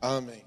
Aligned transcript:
Amém. 0.00 0.42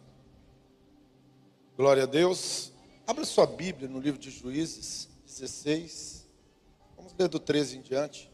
Glória 1.78 2.04
a 2.04 2.06
Deus. 2.08 2.72
Abra 3.06 3.24
sua 3.24 3.46
Bíblia 3.46 3.88
no 3.88 4.00
livro 4.00 4.20
de 4.20 4.32
Juízes 4.32 5.08
16. 5.28 6.28
Vamos 6.98 7.14
ler 7.14 7.28
do 7.28 7.40
13 7.40 7.78
em 7.78 7.82
diante. 7.82 8.32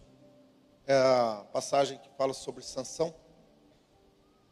É 0.88 0.96
a 0.96 1.46
passagem 1.52 1.97
que 1.97 2.10
fala 2.18 2.34
sobre 2.34 2.63
Sansão. 2.63 3.13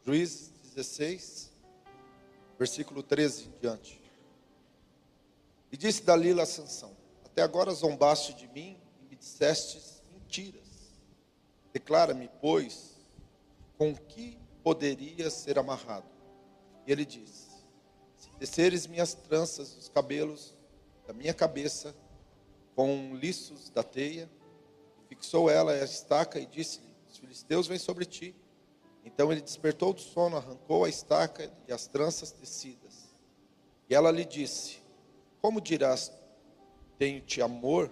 Juízes 0.04 0.50
16, 0.74 1.50
versículo 2.58 3.02
13 3.02 3.44
em 3.46 3.60
diante. 3.62 4.02
E 5.72 5.76
disse 5.76 6.02
Dalila 6.02 6.42
a 6.42 6.46
Sansão: 6.46 6.94
Até 7.24 7.40
agora 7.40 7.72
zombaste 7.72 8.34
de 8.34 8.46
mim 8.48 8.78
e 9.00 9.06
me 9.06 9.16
dissestes 9.16 10.02
mentiras. 10.12 10.68
Declara-me, 11.72 12.28
pois, 12.42 12.94
com 13.78 13.94
que 13.94 14.36
poderia 14.62 15.30
ser 15.30 15.58
amarrado? 15.58 16.17
E 16.88 16.92
ele 16.92 17.04
disse: 17.04 17.50
Se 18.16 18.30
desceres 18.40 18.86
minhas 18.86 19.12
tranças, 19.12 19.76
os 19.76 19.90
cabelos 19.90 20.54
da 21.06 21.12
minha 21.12 21.34
cabeça, 21.34 21.94
com 22.74 23.14
liços 23.14 23.68
da 23.68 23.82
teia, 23.82 24.26
fixou 25.06 25.50
ela 25.50 25.72
a 25.72 25.84
estaca 25.84 26.40
e 26.40 26.46
disse-lhe: 26.46 26.88
Os 27.06 27.18
filisteus 27.18 27.66
vêm 27.66 27.78
sobre 27.78 28.06
ti. 28.06 28.34
Então 29.04 29.30
ele 29.30 29.42
despertou 29.42 29.92
do 29.92 30.00
sono, 30.00 30.38
arrancou 30.38 30.86
a 30.86 30.88
estaca 30.88 31.52
e 31.68 31.72
as 31.72 31.86
tranças 31.86 32.32
tecidas. 32.32 33.10
E 33.90 33.94
ela 33.94 34.10
lhe 34.10 34.24
disse: 34.24 34.78
Como 35.42 35.60
dirás, 35.60 36.10
tenho-te 36.98 37.42
amor, 37.42 37.90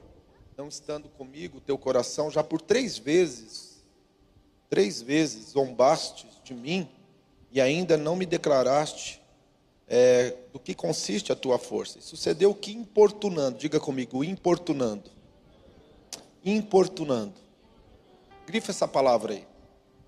não 0.57 0.69
estando 0.69 1.11
comigo, 1.11 1.61
teu 1.61 1.77
coração 1.77 2.31
já 2.31 2.43
por 2.43 2.63
três 2.63 2.97
vezes, 2.97 3.85
três 4.71 5.03
vezes 5.03 5.51
zombaste 5.51 6.27
de 6.43 6.55
mim 6.55 6.89
e 7.51 7.61
ainda 7.61 7.97
não 7.97 8.17
me 8.17 8.27
declaraste 8.27 9.21
é, 9.89 10.35
do 10.53 10.59
que 10.59 10.75
consiste 10.75 11.33
a 11.33 11.37
tua 11.37 11.59
força. 11.59 11.99
E 11.99 12.03
sucedeu 12.03 12.55
que 12.55 12.73
importunando, 12.73 13.59
diga 13.59 13.79
comigo, 13.79 14.25
importunando. 14.25 15.11
Importunando. 16.45 17.35
Grifa 18.47 18.71
essa 18.71 18.87
palavra 18.87 19.35
aí. 19.35 19.47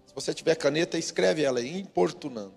Se 0.06 0.14
você 0.14 0.34
tiver 0.34 0.54
caneta, 0.56 0.98
escreve 0.98 1.42
ela 1.42 1.60
aí, 1.60 1.80
importunando. 1.80 2.54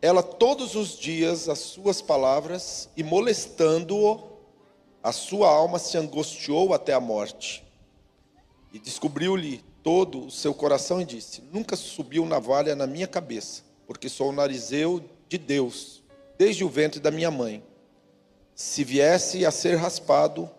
Ela 0.00 0.22
todos 0.22 0.76
os 0.76 0.96
dias 0.96 1.48
as 1.48 1.58
suas 1.58 2.00
palavras 2.00 2.88
e 2.96 3.02
molestando-o, 3.02 4.38
a 5.02 5.12
sua 5.12 5.48
alma 5.48 5.78
se 5.78 5.96
angustiou 5.96 6.72
até 6.72 6.92
a 6.92 7.00
morte. 7.00 7.64
E 8.72 8.78
descobriu-lhe 8.78 9.64
todo 9.88 10.26
o 10.26 10.30
seu 10.30 10.52
coração 10.52 11.00
e 11.00 11.04
disse: 11.06 11.42
Nunca 11.50 11.74
subiu 11.74 12.26
navalha 12.26 12.76
na 12.76 12.86
minha 12.86 13.06
cabeça, 13.06 13.62
porque 13.86 14.06
sou 14.06 14.28
o 14.28 14.32
narizeu 14.32 15.02
de 15.30 15.38
Deus, 15.38 16.02
desde 16.36 16.62
o 16.62 16.68
ventre 16.68 17.00
da 17.00 17.10
minha 17.10 17.30
mãe. 17.30 17.64
Se 18.54 18.84
viesse 18.84 19.46
a 19.46 19.50
ser 19.50 19.76
raspado, 19.76 20.50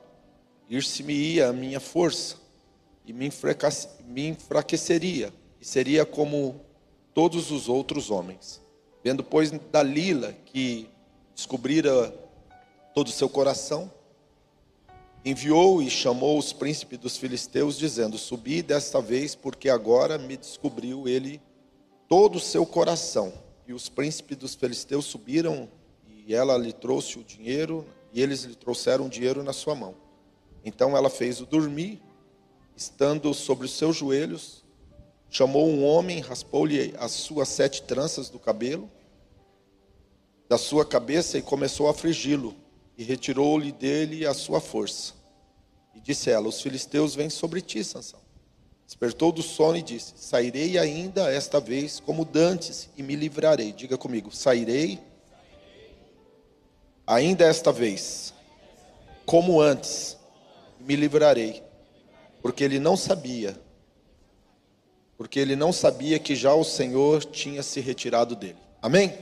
ir-se-me-ia 0.68 1.50
a 1.50 1.54
minha 1.54 1.80
força, 1.80 2.38
e 3.06 3.14
me 3.14 3.28
enfraqueceria, 4.28 5.32
e 5.62 5.66
seria 5.66 6.08
como 6.08 6.60
todos 7.14 7.52
os 7.52 7.70
outros 7.70 8.10
homens. 8.10 8.60
Vendo, 9.04 9.24
pois, 9.24 9.52
Dalila 9.72 10.34
que 10.44 10.90
descobrira 11.36 12.12
todo 12.96 13.10
o 13.10 13.12
seu 13.12 13.30
coração, 13.30 13.92
enviou 15.24 15.82
e 15.82 15.90
chamou 15.90 16.38
os 16.38 16.54
príncipes 16.54 17.00
dos 17.00 17.18
filisteus, 17.18 17.78
dizendo: 17.78 18.18
Subi 18.18 18.62
desta 18.62 19.02
vez, 19.02 19.36
porque 19.36 19.70
agora 19.70 20.18
me 20.18 20.38
descobriu 20.38 21.08
ele 21.08 21.42
todo 22.08 22.38
o 22.38 22.40
seu 22.40 22.66
coração. 22.66 23.34
E 23.68 23.74
os 23.74 23.90
príncipes 23.90 24.38
dos 24.38 24.56
filisteus 24.56 25.06
subiram, 25.06 25.70
e 26.08 26.34
ela 26.34 26.58
lhe 26.58 26.74
trouxe 26.74 27.20
o 27.20 27.24
dinheiro, 27.24 27.86
e 28.12 28.22
eles 28.22 28.44
lhe 28.44 28.56
trouxeram 28.56 29.06
o 29.06 29.10
dinheiro 29.10 29.44
na 29.44 29.54
sua 29.54 29.76
mão. 29.76 29.96
Então 30.64 30.98
ela 30.98 31.10
fez-o 31.10 31.46
dormir, 31.46 32.02
estando 32.76 33.34
sobre 33.34 33.66
os 33.66 33.74
seus 33.74 33.96
joelhos, 33.96 34.64
chamou 35.30 35.68
um 35.68 35.84
homem, 35.84 36.20
raspou-lhe 36.20 36.96
as 36.98 37.12
suas 37.12 37.50
sete 37.50 37.84
tranças 37.84 38.30
do 38.30 38.40
cabelo, 38.40 38.90
da 40.48 40.58
sua 40.58 40.84
cabeça, 40.84 41.38
e 41.38 41.42
começou 41.42 41.88
a 41.88 41.92
afligi-lo 41.92 42.56
e 43.00 43.04
retirou-lhe 43.04 43.72
dele 43.72 44.28
a 44.28 44.34
sua 44.34 44.60
força. 44.60 45.14
E 45.96 46.02
disse 46.02 46.30
ela: 46.30 46.50
Os 46.50 46.62
filisteus 46.62 47.16
vêm 47.16 47.30
sobre 47.30 47.62
ti, 47.62 47.82
Sansão. 47.82 48.20
Despertou 48.86 49.32
do 49.32 49.42
sono 49.42 49.78
e 49.78 49.82
disse: 49.82 50.16
Sairei 50.18 50.78
ainda 50.78 51.32
esta 51.32 51.62
vez 51.62 52.02
como 52.02 52.26
dantes 52.26 52.90
e 52.98 53.02
me 53.02 53.16
livrarei. 53.16 53.72
Diga 53.72 53.98
comigo: 53.98 54.36
Sairei 54.36 55.00
ainda 57.08 57.46
esta 57.46 57.72
vez 57.72 58.34
como 59.26 59.62
antes 59.62 60.18
e 60.78 60.84
me 60.84 60.98
livrarei. 60.98 61.64
Porque 62.42 62.66
ele 62.66 62.80
não 62.80 62.98
sabia, 62.98 63.58
porque 65.18 65.40
ele 65.40 65.56
não 65.56 65.72
sabia 65.72 66.20
que 66.20 66.36
já 66.36 66.54
o 66.54 66.66
Senhor 66.66 67.24
tinha 67.24 67.64
se 67.64 67.80
retirado 67.80 68.36
dele. 68.36 68.60
Amém? 68.82 69.18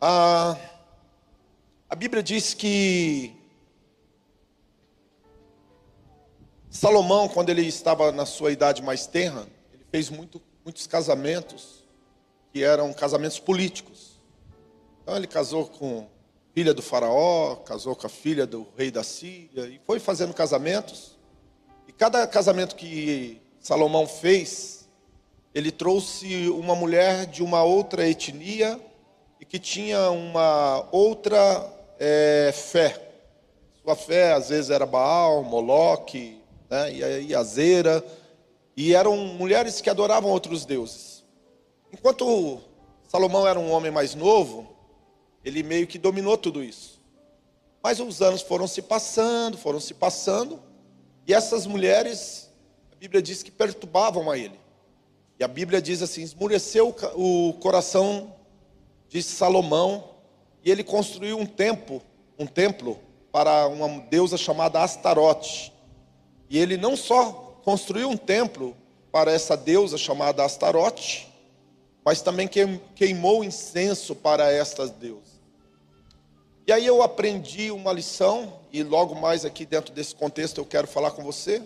Ah. 0.00 0.56
A 1.92 1.94
Bíblia 1.94 2.22
diz 2.22 2.54
que 2.54 3.36
Salomão, 6.70 7.28
quando 7.28 7.50
ele 7.50 7.66
estava 7.66 8.10
na 8.10 8.24
sua 8.24 8.50
idade 8.50 8.80
mais 8.80 9.06
tenra, 9.06 9.46
ele 9.74 9.84
fez 9.90 10.08
muito, 10.08 10.40
muitos 10.64 10.86
casamentos 10.86 11.84
que 12.50 12.64
eram 12.64 12.94
casamentos 12.94 13.38
políticos. 13.38 14.22
Então 15.02 15.14
ele 15.18 15.26
casou 15.26 15.66
com 15.66 16.08
a 16.08 16.54
filha 16.54 16.72
do 16.72 16.80
faraó, 16.80 17.56
casou 17.56 17.94
com 17.94 18.06
a 18.06 18.10
filha 18.10 18.46
do 18.46 18.66
rei 18.74 18.90
da 18.90 19.04
Síria 19.04 19.66
e 19.66 19.78
foi 19.84 20.00
fazendo 20.00 20.32
casamentos. 20.32 21.18
E 21.86 21.92
cada 21.92 22.26
casamento 22.26 22.74
que 22.74 23.38
Salomão 23.60 24.06
fez, 24.06 24.88
ele 25.54 25.70
trouxe 25.70 26.48
uma 26.48 26.74
mulher 26.74 27.26
de 27.26 27.42
uma 27.42 27.62
outra 27.62 28.08
etnia 28.08 28.80
e 29.38 29.44
que 29.44 29.58
tinha 29.58 30.10
uma 30.10 30.88
outra 30.90 31.81
é, 32.04 32.50
fé. 32.50 33.00
Sua 33.80 33.94
fé 33.94 34.32
às 34.32 34.48
vezes 34.48 34.70
era 34.70 34.84
Baal, 34.84 35.44
Moloque, 35.44 36.40
né, 36.68 36.92
e 36.92 37.32
e 38.74 38.94
eram 38.94 39.16
mulheres 39.16 39.80
que 39.80 39.88
adoravam 39.88 40.30
outros 40.30 40.64
deuses. 40.64 41.22
Enquanto 41.92 42.60
Salomão 43.06 43.46
era 43.46 43.58
um 43.58 43.70
homem 43.70 43.92
mais 43.92 44.16
novo, 44.16 44.74
ele 45.44 45.62
meio 45.62 45.86
que 45.86 45.98
dominou 45.98 46.36
tudo 46.36 46.64
isso. 46.64 47.00
Mas 47.80 48.00
os 48.00 48.20
anos 48.20 48.42
foram 48.42 48.66
se 48.66 48.82
passando, 48.82 49.56
foram 49.56 49.78
se 49.78 49.94
passando, 49.94 50.60
e 51.24 51.32
essas 51.32 51.66
mulheres, 51.66 52.50
a 52.90 52.96
Bíblia 52.96 53.22
diz 53.22 53.44
que 53.44 53.50
perturbavam 53.50 54.28
a 54.28 54.36
ele. 54.36 54.58
E 55.38 55.44
a 55.44 55.48
Bíblia 55.48 55.80
diz 55.80 56.02
assim: 56.02 56.22
esmureceu 56.22 56.96
o 57.14 57.52
coração 57.60 58.34
de 59.08 59.22
Salomão 59.22 60.11
e 60.64 60.70
ele 60.70 60.84
construiu 60.84 61.38
um 61.38 61.46
templo, 61.46 62.02
um 62.38 62.46
templo 62.46 62.98
para 63.32 63.66
uma 63.66 64.00
deusa 64.02 64.36
chamada 64.36 64.82
Astarote. 64.82 65.72
E 66.48 66.58
ele 66.58 66.76
não 66.76 66.96
só 66.96 67.58
construiu 67.64 68.08
um 68.08 68.16
templo 68.16 68.76
para 69.10 69.32
essa 69.32 69.56
deusa 69.56 69.96
chamada 69.96 70.44
Astarote, 70.44 71.28
mas 72.04 72.20
também 72.20 72.48
queimou 72.94 73.42
incenso 73.42 74.14
para 74.14 74.52
estas 74.52 74.90
deusas. 74.90 75.40
E 76.66 76.72
aí 76.72 76.86
eu 76.86 77.02
aprendi 77.02 77.70
uma 77.70 77.92
lição, 77.92 78.60
e 78.72 78.82
logo 78.82 79.14
mais 79.14 79.44
aqui 79.44 79.66
dentro 79.66 79.92
desse 79.92 80.14
contexto 80.14 80.58
eu 80.58 80.64
quero 80.64 80.86
falar 80.86 81.10
com 81.10 81.22
você, 81.22 81.62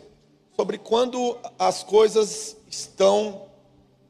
sobre 0.54 0.78
quando 0.78 1.36
as 1.58 1.82
coisas 1.82 2.56
estão, 2.68 3.42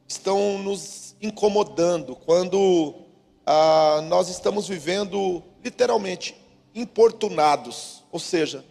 estão 0.07 0.57
nos 0.59 1.15
incomodando, 1.21 2.15
quando 2.15 3.06
ah, 3.49 4.01
nós 4.09 4.27
estamos 4.27 4.67
vivendo 4.67 5.41
literalmente 5.63 6.35
importunados, 6.75 8.03
ou 8.11 8.19
seja, 8.19 8.65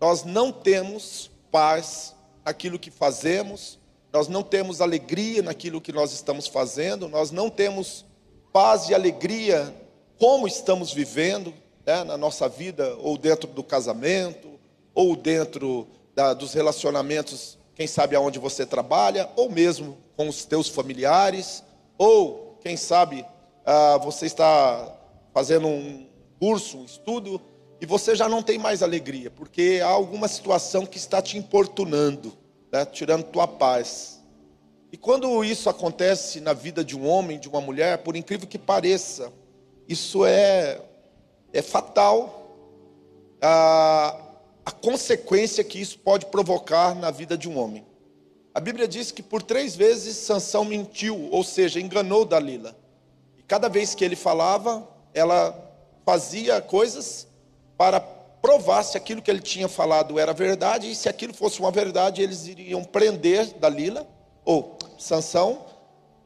nós 0.00 0.22
não 0.22 0.52
temos 0.52 1.28
paz 1.50 2.14
naquilo 2.44 2.78
que 2.78 2.92
fazemos, 2.92 3.76
nós 4.12 4.28
não 4.28 4.44
temos 4.44 4.80
alegria 4.80 5.42
naquilo 5.42 5.80
que 5.80 5.92
nós 5.92 6.12
estamos 6.12 6.46
fazendo, 6.46 7.08
nós 7.08 7.32
não 7.32 7.50
temos 7.50 8.04
paz 8.52 8.88
e 8.88 8.94
alegria 8.94 9.74
como 10.16 10.46
estamos 10.46 10.92
vivendo 10.92 11.52
né, 11.84 12.04
na 12.04 12.16
nossa 12.16 12.48
vida, 12.48 12.94
ou 13.00 13.18
dentro 13.18 13.48
do 13.48 13.64
casamento, 13.64 14.48
ou 14.94 15.16
dentro 15.16 15.88
da, 16.14 16.34
dos 16.34 16.54
relacionamentos, 16.54 17.58
quem 17.74 17.88
sabe 17.88 18.14
aonde 18.14 18.38
você 18.38 18.64
trabalha, 18.64 19.28
ou 19.34 19.50
mesmo 19.50 19.98
com 20.16 20.28
os 20.28 20.44
teus 20.44 20.68
familiares, 20.68 21.64
ou 21.98 22.56
quem 22.62 22.76
sabe 22.76 23.24
ah, 23.64 23.98
você 23.98 24.26
está 24.26 24.96
fazendo 25.32 25.66
um 25.66 26.06
curso, 26.38 26.78
um 26.78 26.84
estudo, 26.84 27.40
e 27.80 27.86
você 27.86 28.14
já 28.14 28.28
não 28.28 28.42
tem 28.42 28.58
mais 28.58 28.82
alegria, 28.82 29.30
porque 29.30 29.80
há 29.82 29.88
alguma 29.88 30.28
situação 30.28 30.84
que 30.84 30.98
está 30.98 31.22
te 31.22 31.38
importunando, 31.38 32.32
né, 32.70 32.84
tirando 32.84 33.24
tua 33.24 33.48
paz. 33.48 34.20
E 34.92 34.96
quando 34.96 35.42
isso 35.44 35.70
acontece 35.70 36.40
na 36.40 36.52
vida 36.52 36.84
de 36.84 36.96
um 36.96 37.06
homem, 37.06 37.38
de 37.38 37.48
uma 37.48 37.60
mulher, 37.60 37.98
por 37.98 38.16
incrível 38.16 38.46
que 38.46 38.58
pareça, 38.58 39.32
isso 39.88 40.26
é, 40.26 40.80
é 41.52 41.62
fatal. 41.62 42.56
A, 43.40 44.20
a 44.64 44.70
consequência 44.70 45.64
que 45.64 45.80
isso 45.80 45.98
pode 45.98 46.26
provocar 46.26 46.94
na 46.94 47.10
vida 47.10 47.38
de 47.38 47.48
um 47.48 47.58
homem. 47.58 47.86
A 48.52 48.60
Bíblia 48.60 48.88
diz 48.88 49.12
que 49.12 49.22
por 49.22 49.42
três 49.42 49.76
vezes 49.76 50.16
Sansão 50.16 50.64
mentiu, 50.64 51.28
ou 51.30 51.44
seja, 51.44 51.80
enganou 51.80 52.24
Dalila. 52.24 52.76
Cada 53.50 53.68
vez 53.68 53.96
que 53.96 54.04
ele 54.04 54.14
falava, 54.14 54.88
ela 55.12 55.52
fazia 56.06 56.60
coisas 56.60 57.26
para 57.76 57.98
provar 57.98 58.84
se 58.84 58.96
aquilo 58.96 59.20
que 59.20 59.28
ele 59.28 59.40
tinha 59.40 59.66
falado 59.66 60.20
era 60.20 60.32
verdade, 60.32 60.88
e 60.88 60.94
se 60.94 61.08
aquilo 61.08 61.34
fosse 61.34 61.58
uma 61.58 61.72
verdade, 61.72 62.22
eles 62.22 62.46
iriam 62.46 62.84
prender 62.84 63.52
Dalila, 63.58 64.06
ou 64.44 64.78
Sansão, 64.96 65.66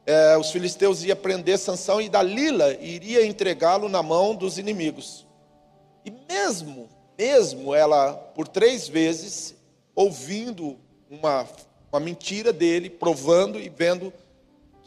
é, 0.05 0.37
os 0.37 0.51
filisteus 0.51 1.03
iam 1.03 1.17
prender 1.17 1.57
Sansão 1.57 1.99
e 1.99 2.09
Dalila 2.09 2.75
iria 2.75 3.25
entregá-lo 3.25 3.89
na 3.89 4.03
mão 4.03 4.35
dos 4.35 4.59
inimigos. 4.59 5.25
E 6.05 6.11
mesmo, 6.31 6.87
mesmo 7.17 7.73
ela, 7.73 8.13
por 8.13 8.47
três 8.47 8.87
vezes, 8.87 9.55
ouvindo 9.95 10.77
uma 11.09 11.47
uma 11.95 11.99
mentira 11.99 12.51
dele, 12.51 12.89
provando 12.89 13.57
e 13.59 13.69
vendo 13.69 14.11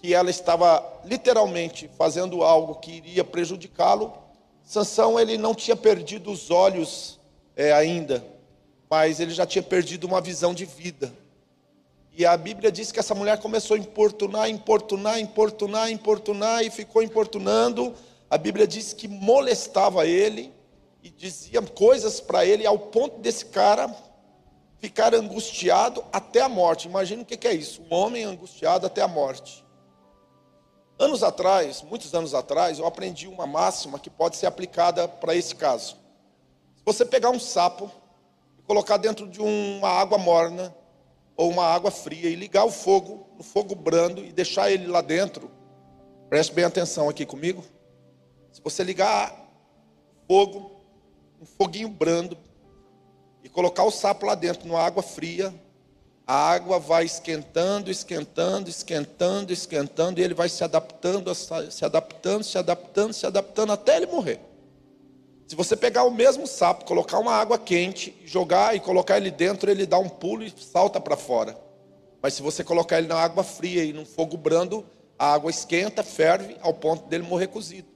que 0.01 0.15
ela 0.15 0.31
estava 0.31 0.85
literalmente 1.05 1.91
fazendo 1.99 2.43
algo 2.43 2.77
que 2.77 2.93
iria 2.93 3.25
prejudicá-lo. 3.25 4.13
Sansão 4.63 5.19
ele 5.19 5.37
não 5.37 5.55
tinha 5.55 5.77
perdido 5.77 6.31
os 6.31 6.51
olhos 6.51 7.19
é, 7.57 7.73
ainda, 7.73 8.25
mas 8.89 9.19
ele 9.19 9.33
já 9.33 9.45
tinha 9.45 9.63
perdido 9.63 10.07
uma 10.07 10.21
visão 10.21 10.55
de 10.55 10.65
vida. 10.65 11.13
E 12.13 12.25
a 12.25 12.37
Bíblia 12.37 12.71
diz 12.71 12.91
que 12.91 12.99
essa 12.99 13.15
mulher 13.15 13.39
começou 13.39 13.77
a 13.77 13.79
importunar, 13.79 14.49
importunar, 14.49 15.21
importunar, 15.21 15.91
importunar 15.91 16.65
e 16.65 16.71
ficou 16.71 17.03
importunando. 17.03 17.95
A 18.31 18.37
Bíblia 18.37 18.67
diz 18.67 18.93
que 18.93 19.09
molestava 19.09 20.07
ele 20.07 20.53
e 21.03 21.11
dizia 21.11 21.63
coisas 21.63 22.21
para 22.21 22.45
ele 22.45 22.67
ao 22.67 22.79
ponto 22.79 23.21
desse 23.21 23.47
cara 23.47 23.95
ficar 24.79 25.15
angustiado 25.15 26.05
até 26.13 26.41
a 26.41 26.49
morte. 26.49 26.89
Imagina 26.89 27.23
o 27.23 27.25
que 27.25 27.47
é 27.47 27.55
isso: 27.55 27.83
um 27.89 27.95
homem 27.95 28.25
angustiado 28.25 28.87
até 28.87 29.01
a 29.01 29.09
morte. 29.09 29.65
Anos 30.99 31.23
atrás, 31.23 31.81
muitos 31.83 32.13
anos 32.13 32.35
atrás, 32.35 32.79
eu 32.81 32.87
aprendi 32.87 33.29
uma 33.29 33.47
máxima 33.47 34.01
que 34.01 34.11
pode 34.11 34.37
ser 34.37 34.47
aplicada 34.47 35.07
para 35.07 35.35
esse 35.35 35.55
caso. 35.55 35.97
Se 36.75 36.83
você 36.85 37.05
pegar 37.05 37.31
um 37.31 37.39
sapo 37.39 37.89
e 38.59 38.63
colocar 38.63 38.97
dentro 38.97 39.29
de 39.29 39.41
uma 39.41 39.89
água 39.89 40.19
morna 40.19 40.75
ou 41.37 41.51
uma 41.51 41.65
água 41.65 41.93
fria 41.93 42.29
e 42.29 42.35
ligar 42.35 42.65
o 42.65 42.71
fogo 42.71 43.29
no 43.37 43.45
fogo 43.45 43.77
brando 43.77 44.25
e 44.25 44.33
deixar 44.33 44.73
ele 44.73 44.89
lá 44.89 45.01
dentro, 45.01 45.49
preste 46.29 46.53
bem 46.53 46.65
atenção 46.65 47.09
aqui 47.09 47.25
comigo. 47.25 47.65
Se 48.51 48.61
você 48.61 48.83
ligar 48.83 49.33
fogo, 50.27 50.83
um 51.41 51.47
foguinho 51.47 51.89
brando, 51.89 52.37
e 53.45 53.49
colocar 53.49 53.85
o 53.85 53.91
sapo 53.93 54.27
lá 54.27 54.35
dentro, 54.35 54.67
numa 54.67 54.83
água 54.83 55.03
fria, 55.03 55.55
a 56.29 56.51
água 56.51 56.79
vai 56.79 57.07
esquentando, 57.07 57.91
esquentando, 57.91 58.69
esquentando, 58.69 59.51
esquentando, 59.51 60.21
e 60.21 60.23
ele 60.23 60.35
vai 60.35 60.51
se 60.51 60.63
adaptando, 60.63 61.35
se 61.35 61.87
adaptando, 61.87 62.45
se 62.45 62.59
adaptando, 62.59 63.13
se 63.15 63.27
adaptando 63.27 63.73
até 63.73 63.97
ele 63.97 64.05
morrer. 64.05 64.39
Se 65.47 65.57
você 65.57 65.75
pegar 65.75 66.05
o 66.05 66.11
mesmo 66.11 66.47
sapo, 66.47 66.85
colocar 66.85 67.19
uma 67.19 67.33
água 67.33 67.59
quente, 67.59 68.15
jogar 68.27 68.77
e 68.77 68.81
colocar 68.81 69.17
ele 69.17 69.31
dentro, 69.31 69.71
ele 69.71 69.87
dá 69.87 69.99
um 69.99 70.11
pulo 70.11 70.45
e 70.45 70.53
salta 70.55 71.01
para 71.01 71.17
fora. 71.17 71.59
Mas 72.21 72.35
se 72.35 72.43
você 72.43 72.63
colocar 72.63 72.99
ele 72.99 73.07
na 73.07 73.17
água 73.17 73.43
fria 73.43 73.83
e 73.83 73.95
num 73.95 74.05
fogo 74.05 74.37
brando, 74.37 74.85
a 75.19 75.33
água 75.33 75.51
esquenta, 75.51 76.03
ferve 76.03 76.59
ao 76.61 76.75
ponto 76.75 77.09
dele 77.09 77.23
morrer 77.23 77.47
cozido. 77.47 77.89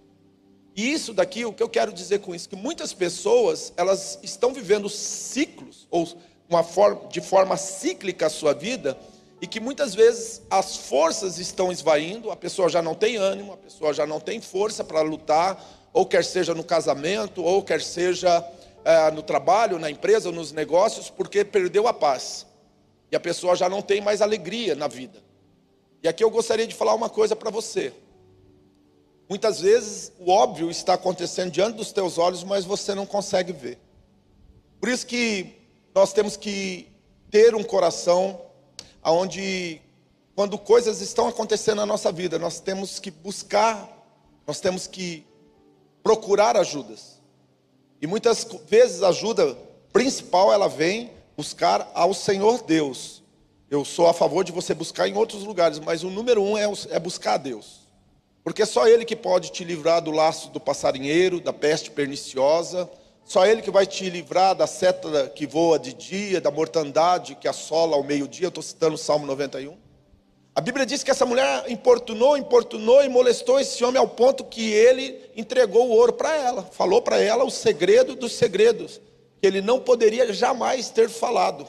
E 0.74 0.90
isso 0.90 1.12
daqui, 1.12 1.44
o 1.44 1.52
que 1.52 1.62
eu 1.62 1.68
quero 1.68 1.92
dizer 1.92 2.20
com 2.20 2.34
isso, 2.34 2.48
que 2.48 2.56
muitas 2.56 2.94
pessoas, 2.94 3.74
elas 3.76 4.18
estão 4.22 4.54
vivendo 4.54 4.88
ciclos, 4.88 5.86
ou 5.90 6.08
forma, 6.62 7.08
de 7.08 7.20
forma 7.20 7.56
cíclica 7.56 8.26
a 8.26 8.30
sua 8.30 8.52
vida, 8.52 8.98
e 9.40 9.46
que 9.46 9.60
muitas 9.60 9.94
vezes 9.94 10.42
as 10.50 10.76
forças 10.76 11.38
estão 11.38 11.72
esvaindo, 11.72 12.30
a 12.30 12.36
pessoa 12.36 12.68
já 12.68 12.82
não 12.82 12.94
tem 12.94 13.16
ânimo, 13.16 13.52
a 13.52 13.56
pessoa 13.56 13.92
já 13.92 14.06
não 14.06 14.20
tem 14.20 14.40
força 14.40 14.82
para 14.84 15.00
lutar, 15.02 15.64
ou 15.92 16.06
quer 16.06 16.24
seja 16.24 16.54
no 16.54 16.64
casamento, 16.64 17.42
ou 17.42 17.62
quer 17.62 17.80
seja 17.80 18.44
é, 18.84 19.10
no 19.10 19.22
trabalho, 19.22 19.78
na 19.78 19.90
empresa, 19.90 20.30
nos 20.30 20.52
negócios, 20.52 21.10
porque 21.10 21.44
perdeu 21.44 21.86
a 21.86 21.92
paz. 21.92 22.46
E 23.10 23.16
a 23.16 23.20
pessoa 23.20 23.54
já 23.54 23.68
não 23.68 23.82
tem 23.82 24.00
mais 24.00 24.22
alegria 24.22 24.74
na 24.74 24.88
vida. 24.88 25.22
E 26.02 26.08
aqui 26.08 26.24
eu 26.24 26.30
gostaria 26.30 26.66
de 26.66 26.74
falar 26.74 26.94
uma 26.94 27.08
coisa 27.08 27.36
para 27.36 27.50
você. 27.50 27.92
Muitas 29.28 29.60
vezes 29.60 30.12
o 30.18 30.30
óbvio 30.30 30.70
está 30.70 30.94
acontecendo 30.94 31.50
diante 31.50 31.76
dos 31.76 31.92
teus 31.92 32.18
olhos, 32.18 32.44
mas 32.44 32.64
você 32.64 32.94
não 32.94 33.06
consegue 33.06 33.52
ver. 33.52 33.78
Por 34.80 34.88
isso 34.88 35.06
que 35.06 35.61
nós 35.94 36.12
temos 36.12 36.36
que 36.36 36.88
ter 37.30 37.54
um 37.54 37.62
coração 37.62 38.40
onde, 39.04 39.80
quando 40.34 40.58
coisas 40.58 41.00
estão 41.00 41.28
acontecendo 41.28 41.78
na 41.78 41.86
nossa 41.86 42.12
vida, 42.12 42.38
nós 42.38 42.60
temos 42.60 42.98
que 42.98 43.10
buscar, 43.10 43.88
nós 44.46 44.60
temos 44.60 44.86
que 44.86 45.26
procurar 46.02 46.56
ajudas. 46.56 47.20
E 48.00 48.06
muitas 48.06 48.46
vezes 48.66 49.02
a 49.02 49.08
ajuda 49.08 49.56
principal 49.92 50.52
ela 50.52 50.68
vem 50.68 51.10
buscar 51.36 51.90
ao 51.94 52.14
Senhor 52.14 52.62
Deus. 52.62 53.22
Eu 53.70 53.84
sou 53.84 54.06
a 54.06 54.12
favor 54.12 54.44
de 54.44 54.52
você 54.52 54.74
buscar 54.74 55.08
em 55.08 55.16
outros 55.16 55.44
lugares, 55.44 55.78
mas 55.78 56.02
o 56.02 56.10
número 56.10 56.42
um 56.42 56.58
é, 56.58 56.64
é 56.90 56.98
buscar 56.98 57.34
a 57.34 57.38
Deus. 57.38 57.82
Porque 58.44 58.62
é 58.62 58.66
só 58.66 58.88
Ele 58.88 59.04
que 59.04 59.14
pode 59.14 59.52
te 59.52 59.64
livrar 59.64 60.02
do 60.02 60.10
laço 60.10 60.50
do 60.50 60.60
passarinheiro, 60.60 61.40
da 61.40 61.52
peste 61.52 61.90
perniciosa, 61.90 62.90
só 63.24 63.46
Ele 63.46 63.62
que 63.62 63.70
vai 63.70 63.86
te 63.86 64.08
livrar 64.10 64.54
da 64.54 64.66
seta 64.66 65.28
que 65.28 65.46
voa 65.46 65.78
de 65.78 65.92
dia, 65.92 66.40
da 66.40 66.50
mortandade 66.50 67.34
que 67.34 67.48
assola 67.48 67.96
ao 67.96 68.02
meio-dia. 68.02 68.48
Estou 68.48 68.62
citando 68.62 68.94
o 68.94 68.98
Salmo 68.98 69.26
91. 69.26 69.76
A 70.54 70.60
Bíblia 70.60 70.84
diz 70.84 71.02
que 71.02 71.10
essa 71.10 71.24
mulher 71.24 71.64
importunou, 71.70 72.36
importunou 72.36 73.02
e 73.02 73.08
molestou 73.08 73.58
esse 73.58 73.82
homem 73.82 73.98
ao 73.98 74.08
ponto 74.08 74.44
que 74.44 74.70
ele 74.70 75.18
entregou 75.34 75.88
o 75.88 75.92
ouro 75.92 76.12
para 76.12 76.36
ela, 76.36 76.62
falou 76.62 77.00
para 77.00 77.18
ela 77.18 77.42
o 77.42 77.50
segredo 77.50 78.14
dos 78.14 78.32
segredos, 78.32 79.00
que 79.40 79.46
ele 79.46 79.62
não 79.62 79.80
poderia 79.80 80.30
jamais 80.30 80.90
ter 80.90 81.08
falado. 81.08 81.66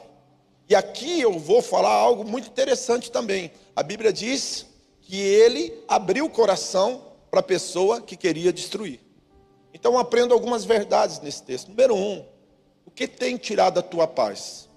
E 0.68 0.74
aqui 0.74 1.18
eu 1.18 1.38
vou 1.38 1.62
falar 1.62 1.92
algo 1.92 2.24
muito 2.24 2.48
interessante 2.48 3.10
também. 3.10 3.50
A 3.74 3.82
Bíblia 3.82 4.12
diz 4.12 4.66
que 5.00 5.18
ele 5.18 5.82
abriu 5.88 6.26
o 6.26 6.30
coração 6.30 7.02
para 7.30 7.40
a 7.40 7.42
pessoa 7.42 8.02
que 8.02 8.16
queria 8.16 8.52
destruir. 8.52 9.00
Então 9.74 9.98
aprendo 9.98 10.32
algumas 10.32 10.64
verdades 10.64 11.20
nesse 11.20 11.42
texto. 11.42 11.68
Número 11.68 11.96
um, 11.96 12.24
o 12.86 12.90
que 12.92 13.08
tem 13.08 13.36
tirado 13.36 13.80
a 13.80 13.82
tua 13.82 14.06
paz? 14.06 14.68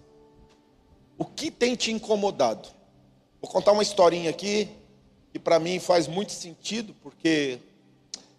O 1.20 1.24
que 1.24 1.52
tem 1.52 1.76
te 1.76 1.92
incomodado? 1.92 2.68
Vou 3.40 3.50
contar 3.50 3.74
uma 3.74 3.84
historinha 3.84 4.32
aqui 4.32 4.68
que 5.32 5.38
para 5.38 5.60
mim 5.60 5.80
faz 5.80 6.08
muito 6.08 6.32
sentido, 6.32 6.96
porque 7.04 7.60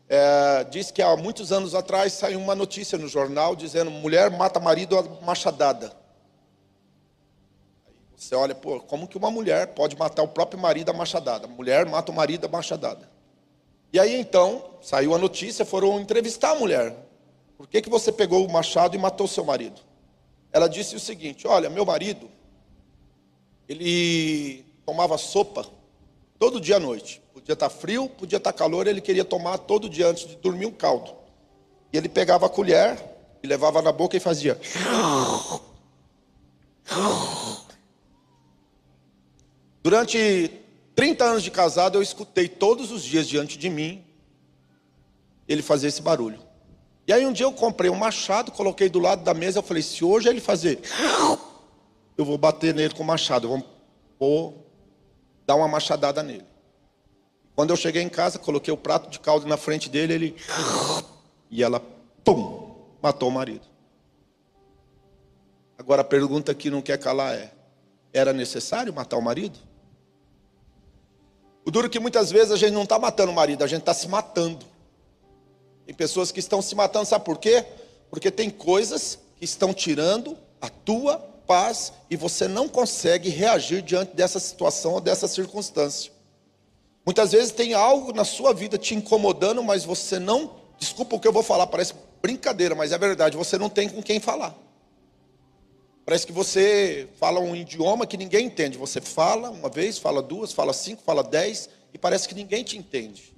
é, 0.08 0.64
diz 0.64 0.90
que 0.90 1.00
há 1.00 1.16
muitos 1.16 1.52
anos 1.52 1.76
atrás 1.76 2.12
saiu 2.12 2.40
uma 2.40 2.56
notícia 2.56 2.98
no 2.98 3.06
jornal 3.06 3.54
dizendo 3.54 3.90
mulher 3.90 4.28
mata 4.30 4.58
marido 4.58 4.98
a 4.98 5.02
machadada. 5.24 5.96
Você 8.16 8.34
olha, 8.34 8.54
pô, 8.54 8.80
como 8.80 9.06
que 9.06 9.16
uma 9.16 9.30
mulher 9.30 9.68
pode 9.74 9.96
matar 9.96 10.24
o 10.24 10.28
próprio 10.28 10.60
marido 10.60 10.90
a 10.90 10.92
machadada? 10.92 11.46
Mulher 11.46 11.86
mata 11.86 12.10
o 12.10 12.14
marido 12.14 12.46
a 12.46 12.48
machadada. 12.48 13.08
E 13.92 13.98
aí 13.98 14.20
então, 14.20 14.64
saiu 14.82 15.14
a 15.14 15.18
notícia, 15.18 15.64
foram 15.64 15.98
entrevistar 16.00 16.52
a 16.52 16.54
mulher. 16.54 16.94
Por 17.56 17.66
que, 17.66 17.82
que 17.82 17.90
você 17.90 18.12
pegou 18.12 18.46
o 18.46 18.52
machado 18.52 18.94
e 18.94 18.98
matou 18.98 19.26
seu 19.26 19.44
marido? 19.44 19.80
Ela 20.52 20.68
disse 20.68 20.94
o 20.94 21.00
seguinte: 21.00 21.46
Olha, 21.46 21.68
meu 21.70 21.84
marido, 21.84 22.30
ele 23.68 24.64
tomava 24.84 25.18
sopa 25.18 25.66
todo 26.38 26.60
dia 26.60 26.76
à 26.76 26.80
noite. 26.80 27.20
Podia 27.32 27.54
estar 27.54 27.68
frio, 27.68 28.08
podia 28.08 28.36
estar 28.36 28.52
calor, 28.52 28.86
ele 28.86 29.00
queria 29.00 29.24
tomar 29.24 29.58
todo 29.58 29.88
dia 29.88 30.06
antes 30.06 30.26
de 30.26 30.36
dormir 30.36 30.66
um 30.66 30.72
caldo. 30.72 31.12
E 31.92 31.96
ele 31.96 32.08
pegava 32.08 32.46
a 32.46 32.48
colher 32.48 33.02
e 33.42 33.46
levava 33.46 33.82
na 33.82 33.90
boca 33.92 34.16
e 34.16 34.20
fazia. 34.20 34.58
Durante 39.82 40.67
30 40.98 41.24
anos 41.24 41.44
de 41.44 41.50
casado, 41.52 41.96
eu 41.96 42.02
escutei 42.02 42.48
todos 42.48 42.90
os 42.90 43.04
dias 43.04 43.28
diante 43.28 43.56
de 43.56 43.70
mim 43.70 44.04
ele 45.46 45.62
fazer 45.62 45.86
esse 45.86 46.02
barulho. 46.02 46.40
E 47.06 47.12
aí 47.12 47.24
um 47.24 47.32
dia 47.32 47.46
eu 47.46 47.52
comprei 47.52 47.88
um 47.88 47.94
machado, 47.94 48.50
coloquei 48.50 48.88
do 48.88 48.98
lado 48.98 49.22
da 49.22 49.32
mesa, 49.32 49.60
eu 49.60 49.62
falei, 49.62 49.80
se 49.80 50.04
hoje 50.04 50.28
ele 50.28 50.40
fazer, 50.40 50.80
eu 52.16 52.24
vou 52.24 52.36
bater 52.36 52.74
nele 52.74 52.92
com 52.94 53.04
o 53.04 53.06
machado, 53.06 53.46
vou, 53.46 53.64
vou 54.18 54.66
dar 55.46 55.54
uma 55.54 55.68
machadada 55.68 56.20
nele. 56.20 56.44
Quando 57.54 57.70
eu 57.70 57.76
cheguei 57.76 58.02
em 58.02 58.08
casa, 58.08 58.36
coloquei 58.36 58.74
o 58.74 58.76
prato 58.76 59.08
de 59.08 59.20
caldo 59.20 59.46
na 59.46 59.56
frente 59.56 59.88
dele, 59.88 60.14
ele 60.14 60.36
e 61.48 61.62
ela, 61.62 61.80
pum, 62.24 62.74
matou 63.00 63.28
o 63.28 63.32
marido. 63.32 63.68
Agora 65.78 66.02
a 66.02 66.04
pergunta 66.04 66.52
que 66.56 66.68
não 66.68 66.82
quer 66.82 66.98
calar 66.98 67.34
é: 67.36 67.52
era 68.12 68.32
necessário 68.32 68.92
matar 68.92 69.16
o 69.16 69.22
marido? 69.22 69.67
O 71.68 71.70
duro 71.70 71.86
é 71.86 71.90
que 71.90 72.00
muitas 72.00 72.30
vezes 72.30 72.50
a 72.50 72.56
gente 72.56 72.72
não 72.72 72.84
está 72.84 72.98
matando 72.98 73.30
o 73.30 73.34
marido, 73.34 73.62
a 73.62 73.66
gente 73.66 73.80
está 73.80 73.92
se 73.92 74.08
matando. 74.08 74.64
Tem 75.84 75.94
pessoas 75.94 76.32
que 76.32 76.40
estão 76.40 76.62
se 76.62 76.74
matando, 76.74 77.04
sabe 77.04 77.26
por 77.26 77.36
quê? 77.36 77.62
Porque 78.08 78.30
tem 78.30 78.48
coisas 78.48 79.18
que 79.36 79.44
estão 79.44 79.74
tirando 79.74 80.34
a 80.62 80.70
tua 80.70 81.18
paz 81.46 81.92
e 82.08 82.16
você 82.16 82.48
não 82.48 82.70
consegue 82.70 83.28
reagir 83.28 83.82
diante 83.82 84.16
dessa 84.16 84.40
situação 84.40 84.94
ou 84.94 85.00
dessa 85.02 85.28
circunstância. 85.28 86.10
Muitas 87.04 87.32
vezes 87.32 87.52
tem 87.52 87.74
algo 87.74 88.14
na 88.14 88.24
sua 88.24 88.54
vida 88.54 88.78
te 88.78 88.94
incomodando, 88.94 89.62
mas 89.62 89.84
você 89.84 90.18
não, 90.18 90.52
desculpa 90.78 91.16
o 91.16 91.20
que 91.20 91.28
eu 91.28 91.34
vou 91.34 91.42
falar, 91.42 91.66
parece 91.66 91.92
brincadeira, 92.22 92.74
mas 92.74 92.92
é 92.92 92.98
verdade, 92.98 93.36
você 93.36 93.58
não 93.58 93.68
tem 93.68 93.90
com 93.90 94.02
quem 94.02 94.20
falar. 94.20 94.56
Parece 96.08 96.26
que 96.26 96.32
você 96.32 97.06
fala 97.18 97.38
um 97.38 97.54
idioma 97.54 98.06
que 98.06 98.16
ninguém 98.16 98.46
entende. 98.46 98.78
Você 98.78 98.98
fala 98.98 99.50
uma 99.50 99.68
vez, 99.68 99.98
fala 99.98 100.22
duas, 100.22 100.54
fala 100.54 100.72
cinco, 100.72 101.02
fala 101.02 101.22
dez, 101.22 101.68
e 101.92 101.98
parece 101.98 102.26
que 102.26 102.34
ninguém 102.34 102.64
te 102.64 102.78
entende. 102.78 103.36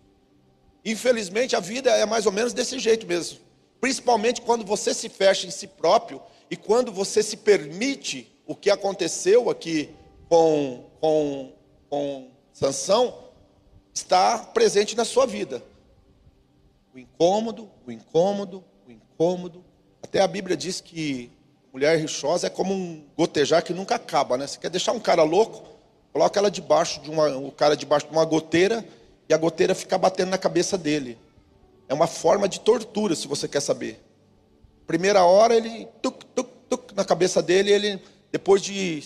Infelizmente, 0.84 1.56
a 1.56 1.58
vida 1.58 1.90
é 1.90 2.06
mais 2.06 2.26
ou 2.26 2.32
menos 2.32 2.52
desse 2.52 2.78
jeito 2.78 3.08
mesmo. 3.08 3.40
Principalmente 3.80 4.40
quando 4.40 4.64
você 4.64 4.94
se 4.94 5.08
fecha 5.08 5.48
em 5.48 5.50
si 5.50 5.66
próprio 5.66 6.22
e 6.48 6.56
quando 6.56 6.92
você 6.92 7.24
se 7.24 7.38
permite 7.38 8.32
o 8.46 8.54
que 8.54 8.70
aconteceu 8.70 9.50
aqui 9.50 9.90
com, 10.28 10.84
com, 11.00 11.52
com 11.88 12.30
Sansão, 12.52 13.32
está 13.92 14.38
presente 14.38 14.96
na 14.96 15.04
sua 15.04 15.26
vida. 15.26 15.60
O 16.94 17.00
incômodo, 17.00 17.68
o 17.84 17.90
incômodo, 17.90 18.62
o 18.86 18.92
incômodo. 18.92 19.64
Até 20.00 20.20
a 20.20 20.28
Bíblia 20.28 20.56
diz 20.56 20.80
que 20.80 21.32
mulher 21.72 21.98
rixosa 21.98 22.48
é 22.48 22.50
como 22.50 22.72
um 22.74 23.02
gotejar 23.16 23.62
que 23.62 23.72
nunca 23.72 23.94
acaba, 23.94 24.36
né? 24.36 24.46
Você 24.46 24.58
quer 24.58 24.70
deixar 24.70 24.92
um 24.92 25.00
cara 25.00 25.22
louco, 25.22 25.62
coloca 26.12 26.38
ela 26.38 26.50
debaixo 26.50 27.00
de 27.00 27.10
uma, 27.10 27.28
o 27.36 27.52
cara 27.52 27.76
debaixo 27.76 28.06
de 28.06 28.12
uma 28.12 28.24
goteira 28.24 28.84
e 29.28 29.34
a 29.34 29.36
goteira 29.36 29.74
fica 29.74 29.96
batendo 29.96 30.30
na 30.30 30.38
cabeça 30.38 30.76
dele. 30.76 31.16
É 31.88 31.94
uma 31.94 32.06
forma 32.06 32.48
de 32.48 32.60
tortura, 32.60 33.14
se 33.14 33.28
você 33.28 33.46
quer 33.46 33.60
saber. 33.60 34.00
Primeira 34.86 35.24
hora 35.24 35.54
ele 35.54 35.86
tuc, 36.02 36.24
tuc, 36.34 36.48
tuc 36.68 36.92
na 36.94 37.04
cabeça 37.04 37.40
dele, 37.40 37.70
ele 37.70 38.02
depois 38.32 38.62
de 38.62 39.02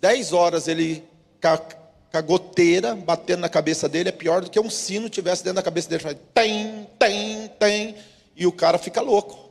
10 0.00 0.32
horas 0.32 0.68
ele 0.68 1.04
com 1.40 2.18
a 2.18 2.20
goteira 2.20 2.94
batendo 2.94 3.40
na 3.40 3.48
cabeça 3.48 3.88
dele 3.88 4.08
é 4.08 4.12
pior 4.12 4.40
do 4.40 4.50
que 4.50 4.58
um 4.58 4.70
sino 4.70 5.08
tivesse 5.08 5.42
dentro 5.42 5.56
da 5.56 5.62
cabeça 5.62 5.88
dele. 5.88 6.18
Tem, 6.32 6.88
tem, 6.98 7.48
tem. 7.58 7.94
E 8.36 8.46
o 8.46 8.52
cara 8.52 8.78
fica 8.78 9.00
louco. 9.00 9.45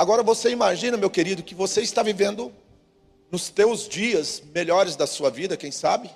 Agora 0.00 0.22
você 0.22 0.48
imagina, 0.48 0.96
meu 0.96 1.10
querido, 1.10 1.42
que 1.42 1.54
você 1.54 1.82
está 1.82 2.02
vivendo 2.02 2.50
nos 3.30 3.50
teus 3.50 3.86
dias 3.86 4.42
melhores 4.54 4.96
da 4.96 5.06
sua 5.06 5.28
vida, 5.28 5.58
quem 5.58 5.70
sabe? 5.70 6.10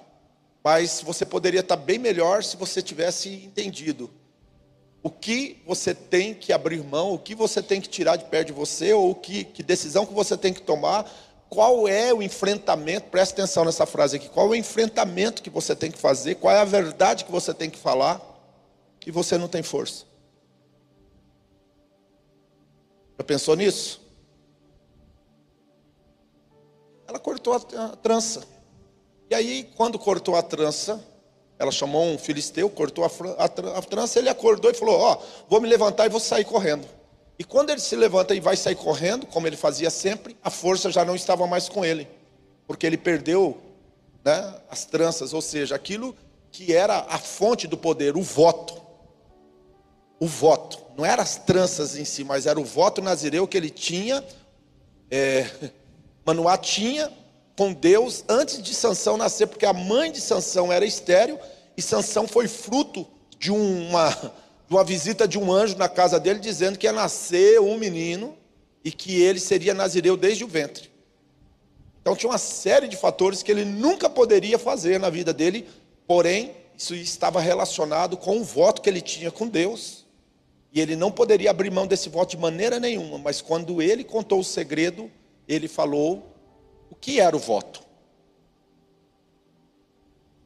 Mas 0.65 1.03
você 1.03 1.27
poderia 1.27 1.61
estar 1.61 1.77
bem 1.77 1.99
melhor 1.99 2.43
se 2.43 2.57
você 2.57 2.81
tivesse 2.81 3.29
entendido 3.29 4.11
o 5.03 5.11
que 5.11 5.63
você 5.67 5.95
tem 5.95 6.33
que 6.33 6.51
abrir 6.51 6.83
mão, 6.83 7.13
o 7.13 7.19
que 7.19 7.35
você 7.35 7.63
tem 7.63 7.79
que 7.79 7.91
tirar 7.91 8.17
de 8.17 8.25
perto 8.25 8.47
de 8.47 8.53
você, 8.55 8.95
ou 8.95 9.15
que, 9.15 9.45
que 9.45 9.63
decisão 9.63 10.07
que 10.07 10.15
você 10.15 10.35
tem 10.35 10.55
que 10.55 10.63
tomar 10.63 11.05
qual 11.51 11.87
é 11.87 12.11
o 12.15 12.23
enfrentamento, 12.23 13.11
presta 13.11 13.35
atenção 13.35 13.67
nessa 13.67 13.85
frase 13.85 14.17
aqui, 14.17 14.31
qual 14.31 14.47
é 14.47 14.51
o 14.53 14.55
enfrentamento 14.55 15.43
que 15.43 15.51
você 15.51 15.77
tem 15.77 15.91
que 15.91 15.99
fazer, 15.99 16.37
qual 16.37 16.57
é 16.57 16.61
a 16.61 16.65
verdade 16.65 17.27
que 17.27 17.31
você 17.31 17.53
tem 17.53 17.69
que 17.69 17.79
falar, 17.79 18.19
e 19.07 19.11
você 19.11 19.37
não 19.37 19.47
tem 19.47 19.63
força. 19.63 20.07
Já 23.19 23.25
pensou 23.25 23.57
nisso? 23.57 24.01
Ela 27.07 27.19
cortou 27.19 27.53
a, 27.53 27.61
trança. 27.97 28.43
E 29.31 29.35
aí, 29.35 29.71
quando 29.77 29.99
cortou 29.99 30.37
a 30.37 30.43
trança, 30.43 31.03
ela 31.59 31.71
chamou 31.71 32.05
um 32.05 32.19
filisteu, 32.19 32.69
cortou 32.69 33.05
a 33.05 33.83
trança, 33.83 34.19
ele 34.19 34.29
acordou 34.29 34.71
e 34.71 34.75
falou: 34.75 34.99
Ó, 34.99 35.15
oh, 35.15 35.47
vou 35.49 35.61
me 35.61 35.69
levantar 35.69 36.07
e 36.07 36.09
vou 36.09 36.21
sair 36.21 36.45
correndo. 36.45 36.87
E 37.39 37.45
quando 37.45 37.71
ele 37.71 37.81
se 37.81 37.97
levanta 37.97 38.35
e 38.35 38.41
vai 38.41 38.57
sair 38.57 38.77
correndo, 38.77 39.27
como 39.27 39.47
ele 39.47 39.57
fazia 39.57 39.91
sempre, 39.91 40.37
a 40.43 40.51
força 40.51 40.91
já 40.91 41.05
não 41.05 41.17
estava 41.17 41.47
mais 41.47 41.69
com 41.69 41.85
ele, 41.85 42.09
porque 42.67 42.87
ele 42.87 42.97
perdeu 42.97 43.59
né, 44.25 44.55
as 44.71 44.85
tranças, 44.85 45.35
ou 45.35 45.43
seja, 45.43 45.75
aquilo 45.75 46.17
que 46.51 46.73
era 46.73 47.01
a 47.09 47.19
fonte 47.19 47.67
do 47.67 47.77
poder, 47.77 48.17
o 48.17 48.23
voto. 48.23 48.83
O 50.21 50.27
voto, 50.27 50.79
não 50.97 51.05
eram 51.05 51.23
as 51.23 51.37
tranças 51.37 51.97
em 51.97 52.05
si, 52.05 52.25
mas 52.25 52.47
era 52.47 52.59
o 52.59 52.65
voto 52.65 53.03
nazireu 53.03 53.47
que 53.47 53.57
ele 53.57 53.71
tinha, 53.71 54.25
é, 55.11 55.49
Manoá 56.25 56.57
tinha 56.57 57.13
com 57.57 57.73
Deus 57.73 58.25
antes 58.29 58.63
de 58.63 58.75
Sansão 58.75 59.17
nascer, 59.17 59.47
porque 59.47 59.67
a 59.67 59.73
mãe 59.73 60.11
de 60.11 60.21
Sansão 60.21 60.73
era 60.73 60.85
estéreo 60.85 61.39
e 61.77 61.83
Sansão 61.83 62.27
foi 62.27 62.49
fruto 62.49 63.07
de 63.39 63.51
uma 63.51 64.11
de 64.67 64.75
uma 64.75 64.85
visita 64.85 65.29
de 65.29 65.39
um 65.39 65.53
anjo 65.53 65.77
na 65.77 65.89
casa 65.89 66.19
dele, 66.19 66.39
dizendo 66.39 66.79
que 66.79 66.87
ia 66.87 66.93
nascer 66.93 67.61
um 67.61 67.77
menino 67.77 68.37
e 68.83 68.91
que 68.91 69.21
ele 69.21 69.39
seria 69.39 69.75
nazireu 69.75 70.17
desde 70.17 70.43
o 70.43 70.49
ventre. 70.49 70.91
Então 72.01 72.17
tinha 72.17 72.31
uma 72.31 72.39
série 72.39 72.89
de 72.89 72.97
fatores 72.97 73.43
que 73.43 73.51
ele 73.51 73.65
nunca 73.65 74.09
poderia 74.09 74.59
fazer 74.59 74.99
na 74.99 75.11
vida 75.11 75.33
dele, 75.33 75.69
porém, 76.07 76.55
isso 76.77 76.95
estava 76.95 77.41
relacionado 77.41 78.17
com 78.17 78.39
o 78.39 78.45
voto 78.45 78.83
que 78.83 78.89
ele 78.89 79.01
tinha 79.01 79.31
com 79.31 79.47
Deus. 79.47 80.04
E 80.75 80.81
ele 80.81 80.97
não 80.97 81.13
poderia 81.13 81.53
abrir 81.53 81.71
mão 81.71 81.87
desse 81.87 82.09
voto 82.09 82.31
de 82.31 82.37
maneira 82.37 82.81
nenhuma, 82.81 83.17
mas 83.17 83.41
quando 83.41 83.81
ele 83.81 84.03
contou 84.03 84.41
o 84.41 84.45
segredo, 84.45 85.09
ele 85.47 85.69
falou 85.69 86.27
o 86.91 86.97
que 86.97 87.21
era 87.21 87.37
o 87.37 87.39
voto. 87.39 87.81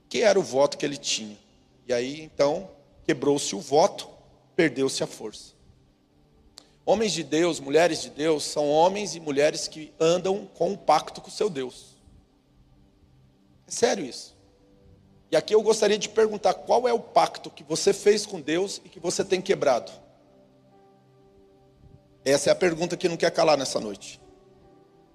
O 0.04 0.08
que 0.10 0.20
era 0.20 0.38
o 0.38 0.42
voto 0.42 0.76
que 0.76 0.84
ele 0.84 0.98
tinha. 0.98 1.38
E 1.86 1.94
aí, 1.94 2.20
então, 2.20 2.68
quebrou-se 3.04 3.54
o 3.56 3.60
voto, 3.60 4.06
perdeu-se 4.54 5.02
a 5.02 5.06
força. 5.06 5.54
Homens 6.84 7.12
de 7.12 7.22
Deus, 7.22 7.58
mulheres 7.58 8.02
de 8.02 8.10
Deus, 8.10 8.44
são 8.44 8.68
homens 8.68 9.14
e 9.14 9.20
mulheres 9.20 9.66
que 9.66 9.94
andam 9.98 10.46
com 10.52 10.72
um 10.72 10.76
pacto 10.76 11.22
com 11.22 11.28
o 11.28 11.32
seu 11.32 11.48
Deus. 11.48 11.96
É 13.66 13.70
sério 13.70 14.04
isso. 14.04 14.36
E 15.30 15.36
aqui 15.36 15.54
eu 15.54 15.62
gostaria 15.62 15.96
de 15.96 16.10
perguntar 16.10 16.52
qual 16.52 16.86
é 16.86 16.92
o 16.92 17.00
pacto 17.00 17.50
que 17.50 17.64
você 17.64 17.94
fez 17.94 18.26
com 18.26 18.38
Deus 18.38 18.78
e 18.84 18.90
que 18.90 19.00
você 19.00 19.24
tem 19.24 19.40
quebrado. 19.40 19.90
Essa 22.24 22.50
é 22.50 22.52
a 22.52 22.56
pergunta 22.56 22.96
que 22.96 23.08
não 23.08 23.16
quer 23.16 23.30
calar 23.30 23.56
nessa 23.56 23.80
noite. 23.80 24.20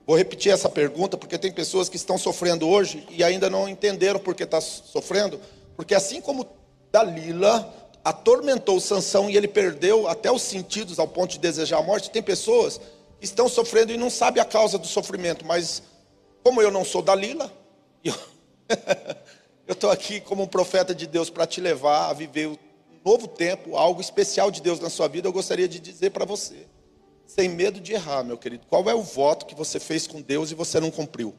Vou 0.06 0.18
repetir 0.18 0.52
essa 0.52 0.70
pergunta 0.70 1.18
porque 1.18 1.38
tem 1.38 1.52
pessoas 1.52 1.88
que 1.88 1.96
estão 1.96 2.18
sofrendo 2.18 2.68
hoje 2.68 3.08
e 3.10 3.24
ainda 3.24 3.50
não 3.50 3.70
entenderam 3.70 4.20
por 4.20 4.36
que 4.36 4.44
está 4.44 4.60
sofrendo, 4.60 5.40
porque 5.78 5.96
assim 5.96 6.20
como 6.20 6.46
Dalila 6.92 7.74
atormentou 8.04 8.80
Sansão 8.80 9.30
e 9.30 9.38
ele 9.38 9.48
perdeu 9.48 10.08
até 10.08 10.30
os 10.30 10.42
sentidos 10.42 11.00
ao 11.00 11.08
ponto 11.08 11.32
de 11.32 11.40
desejar 11.40 11.80
a 11.80 11.82
morte. 11.82 12.12
Tem 12.12 12.22
pessoas 12.22 12.82
que 13.18 13.26
estão 13.26 13.48
sofrendo 13.48 13.94
e 13.94 13.98
não 13.98 14.10
sabem 14.10 14.42
a 14.42 14.46
causa 14.46 14.78
do 14.78 14.88
sofrimento, 14.88 15.46
mas 15.46 15.82
como 16.44 16.62
eu 16.62 16.70
não 16.70 16.84
sou 16.84 17.02
Dalila, 17.02 17.52
eu 19.66 19.72
estou 19.74 19.90
aqui 19.90 20.20
como 20.20 20.44
um 20.44 20.48
profeta 20.48 20.94
de 20.94 21.08
Deus 21.08 21.30
para 21.30 21.48
te 21.48 21.62
levar 21.62 22.10
a 22.10 22.14
viver 22.14 22.48
um 22.48 22.58
novo 23.06 23.28
tempo, 23.28 23.78
algo 23.78 24.02
especial 24.02 24.52
de 24.52 24.62
Deus 24.62 24.82
na 24.82 24.90
sua 24.90 25.08
vida. 25.08 25.30
Eu 25.30 25.34
gostaria 25.34 25.68
de 25.68 25.80
dizer 25.80 26.10
para 26.10 26.26
você, 26.26 26.68
sem 27.34 27.50
medo 27.50 27.80
de 27.80 27.94
errar, 27.94 28.24
meu 28.24 28.38
querido, 28.38 28.68
qual 28.68 28.88
é 28.88 28.94
o 28.94 29.02
voto 29.02 29.48
que 29.48 29.56
você 29.56 29.80
fez 29.80 30.06
com 30.06 30.22
Deus 30.22 30.52
e 30.52 30.56
você 30.56 30.80
não 30.80 30.92
cumpriu? 30.92 31.34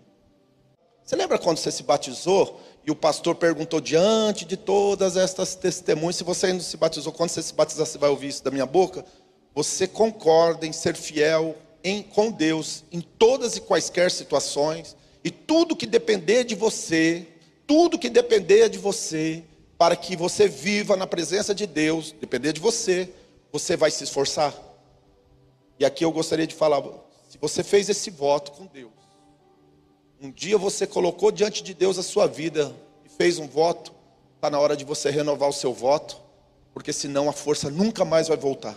Você 1.04 1.14
lembra 1.14 1.38
quando 1.38 1.58
você 1.58 1.70
se 1.70 1.84
batizou 1.84 2.60
e 2.84 2.90
o 2.90 2.96
pastor 2.96 3.36
perguntou 3.36 3.80
diante 3.80 4.44
de 4.44 4.56
todas 4.56 5.16
estas 5.16 5.54
testemunhas, 5.54 6.16
se 6.16 6.24
você 6.24 6.46
ainda 6.46 6.62
se 6.64 6.76
batizou, 6.76 7.12
quando 7.12 7.30
você 7.30 7.42
se 7.42 7.54
batizar, 7.54 7.86
você 7.86 7.96
vai 7.96 8.10
ouvir 8.10 8.28
isso 8.28 8.42
da 8.42 8.50
minha 8.50 8.66
boca. 8.66 9.04
Você 9.54 9.86
concorda 9.86 10.66
em 10.66 10.72
ser 10.72 10.96
fiel 10.96 11.54
em, 11.84 12.02
com 12.02 12.32
Deus 12.32 12.82
em 12.90 13.00
todas 13.00 13.56
e 13.56 13.60
quaisquer 13.60 14.10
situações, 14.10 14.96
e 15.22 15.30
tudo 15.30 15.76
que 15.76 15.86
depender 15.86 16.42
de 16.42 16.56
você, 16.56 17.24
tudo 17.68 17.98
que 17.98 18.10
depender 18.10 18.68
de 18.68 18.78
você, 18.78 19.44
para 19.78 19.94
que 19.94 20.16
você 20.16 20.48
viva 20.48 20.96
na 20.96 21.06
presença 21.06 21.54
de 21.54 21.66
Deus, 21.68 22.12
depender 22.20 22.52
de 22.52 22.60
você, 22.60 23.10
você 23.52 23.76
vai 23.76 23.92
se 23.92 24.02
esforçar. 24.02 24.74
E 25.78 25.85
aqui 25.85 26.04
eu 26.04 26.12
gostaria 26.12 26.47
de 26.47 26.54
falar, 26.54 26.83
se 27.28 27.38
você 27.38 27.62
fez 27.62 27.88
esse 27.88 28.11
voto 28.11 28.52
com 28.52 28.66
Deus, 28.66 28.93
um 30.21 30.31
dia 30.31 30.57
você 30.57 30.87
colocou 30.87 31.31
diante 31.31 31.62
de 31.62 31.75
Deus 31.75 31.99
a 31.99 32.02
sua 32.02 32.26
vida 32.26 32.75
e 33.04 33.09
fez 33.09 33.38
um 33.38 33.47
voto, 33.47 33.93
está 34.37 34.49
na 34.49 34.59
hora 34.59 34.76
de 34.76 34.85
você 34.85 35.11
renovar 35.11 35.49
o 35.49 35.52
seu 35.52 35.73
voto, 35.73 36.21
porque 36.73 36.93
senão 36.93 37.28
a 37.28 37.33
força 37.33 37.71
nunca 37.71 38.04
mais 38.04 38.28
vai 38.28 38.37
voltar. 38.37 38.76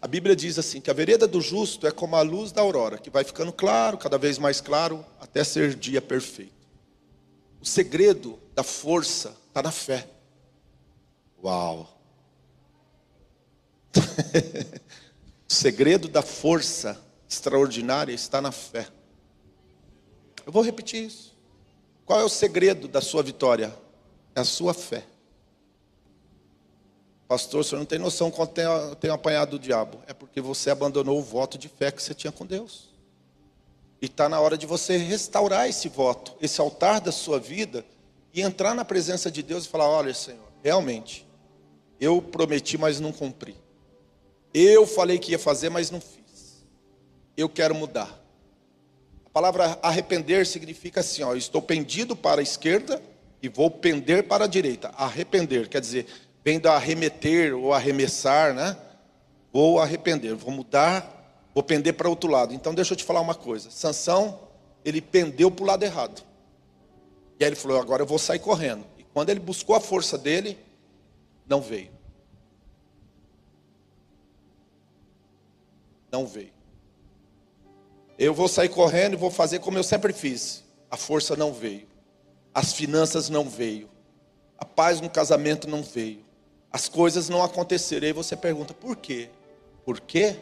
A 0.00 0.06
Bíblia 0.06 0.36
diz 0.36 0.58
assim: 0.58 0.80
que 0.80 0.90
a 0.90 0.94
vereda 0.94 1.26
do 1.26 1.40
justo 1.40 1.86
é 1.86 1.90
como 1.90 2.14
a 2.16 2.22
luz 2.22 2.52
da 2.52 2.60
aurora, 2.60 2.98
que 2.98 3.10
vai 3.10 3.24
ficando 3.24 3.52
claro, 3.52 3.98
cada 3.98 4.16
vez 4.16 4.38
mais 4.38 4.60
claro, 4.60 5.04
até 5.20 5.42
ser 5.42 5.74
dia 5.74 6.00
perfeito. 6.00 6.54
O 7.60 7.66
segredo 7.66 8.38
da 8.54 8.62
força 8.62 9.36
está 9.48 9.62
na 9.62 9.72
fé. 9.72 10.08
Uau! 11.42 11.97
o 15.48 15.52
segredo 15.52 16.08
da 16.08 16.22
força 16.22 17.00
extraordinária 17.28 18.12
está 18.12 18.40
na 18.40 18.52
fé. 18.52 18.88
Eu 20.44 20.52
vou 20.52 20.62
repetir 20.62 21.04
isso. 21.04 21.36
Qual 22.06 22.20
é 22.20 22.24
o 22.24 22.28
segredo 22.28 22.88
da 22.88 23.00
sua 23.00 23.22
vitória? 23.22 23.74
É 24.34 24.40
a 24.40 24.44
sua 24.44 24.72
fé. 24.72 25.04
Pastor, 27.28 27.60
o 27.60 27.64
senhor 27.64 27.80
não 27.80 27.86
tem 27.86 27.98
noção 27.98 28.30
quanto 28.30 28.54
tem, 28.54 28.64
tem 28.98 29.10
apanhado 29.10 29.56
o 29.56 29.58
diabo. 29.58 30.00
É 30.06 30.14
porque 30.14 30.40
você 30.40 30.70
abandonou 30.70 31.18
o 31.18 31.22
voto 31.22 31.58
de 31.58 31.68
fé 31.68 31.92
que 31.92 32.02
você 32.02 32.14
tinha 32.14 32.32
com 32.32 32.46
Deus. 32.46 32.88
E 34.00 34.06
está 34.06 34.28
na 34.28 34.40
hora 34.40 34.56
de 34.56 34.64
você 34.64 34.96
restaurar 34.96 35.68
esse 35.68 35.88
voto, 35.88 36.34
esse 36.40 36.60
altar 36.60 37.00
da 37.00 37.12
sua 37.12 37.38
vida, 37.38 37.84
e 38.32 38.40
entrar 38.40 38.74
na 38.74 38.84
presença 38.84 39.30
de 39.30 39.42
Deus 39.42 39.66
e 39.66 39.68
falar: 39.68 39.88
olha, 39.88 40.14
Senhor, 40.14 40.48
realmente, 40.62 41.28
eu 42.00 42.22
prometi, 42.22 42.78
mas 42.78 42.98
não 42.98 43.12
cumpri. 43.12 43.54
Eu 44.52 44.86
falei 44.86 45.18
que 45.18 45.32
ia 45.32 45.38
fazer, 45.38 45.68
mas 45.68 45.90
não 45.90 46.00
fiz. 46.00 46.64
Eu 47.36 47.48
quero 47.48 47.74
mudar. 47.74 48.18
A 49.26 49.30
palavra 49.30 49.78
arrepender 49.82 50.46
significa 50.46 51.00
assim: 51.00 51.22
ó, 51.22 51.34
estou 51.34 51.60
pendido 51.62 52.16
para 52.16 52.40
a 52.40 52.42
esquerda 52.42 53.00
e 53.42 53.48
vou 53.48 53.70
pender 53.70 54.24
para 54.24 54.44
a 54.44 54.48
direita. 54.48 54.88
Arrepender, 54.96 55.68
quer 55.68 55.80
dizer, 55.80 56.06
vem 56.44 56.58
do 56.58 56.68
arremeter 56.68 57.54
ou 57.54 57.72
arremessar, 57.72 58.54
né? 58.54 58.76
Vou 59.52 59.80
arrepender, 59.80 60.34
vou 60.34 60.50
mudar, 60.50 61.48
vou 61.54 61.62
pender 61.62 61.94
para 61.94 62.08
outro 62.08 62.30
lado. 62.30 62.54
Então 62.54 62.74
deixa 62.74 62.94
eu 62.94 62.96
te 62.96 63.04
falar 63.04 63.20
uma 63.20 63.34
coisa. 63.34 63.70
Sansão, 63.70 64.40
ele 64.84 65.00
pendeu 65.00 65.50
para 65.50 65.62
o 65.62 65.66
lado 65.66 65.84
errado. 65.84 66.22
E 67.38 67.44
aí 67.44 67.50
ele 67.50 67.56
falou: 67.56 67.80
agora 67.80 68.02
eu 68.02 68.06
vou 68.06 68.18
sair 68.18 68.38
correndo. 68.38 68.84
E 68.98 69.04
quando 69.04 69.30
ele 69.30 69.40
buscou 69.40 69.76
a 69.76 69.80
força 69.80 70.18
dele, 70.18 70.58
não 71.46 71.60
veio. 71.60 71.97
Não 76.10 76.26
veio. 76.26 76.52
Eu 78.18 78.34
vou 78.34 78.48
sair 78.48 78.68
correndo 78.68 79.12
e 79.14 79.16
vou 79.16 79.30
fazer 79.30 79.60
como 79.60 79.78
eu 79.78 79.84
sempre 79.84 80.12
fiz. 80.12 80.64
A 80.90 80.96
força 80.96 81.36
não 81.36 81.52
veio. 81.52 81.86
As 82.52 82.72
finanças 82.72 83.28
não 83.28 83.48
veio. 83.48 83.88
A 84.58 84.64
paz 84.64 85.00
no 85.00 85.08
casamento 85.08 85.68
não 85.68 85.82
veio. 85.82 86.24
As 86.72 86.88
coisas 86.88 87.28
não 87.28 87.42
aconteceram. 87.42 88.08
E 88.08 88.12
você 88.12 88.36
pergunta, 88.36 88.74
por 88.74 88.96
quê? 88.96 89.30
Por 89.84 90.00
quê? 90.00 90.36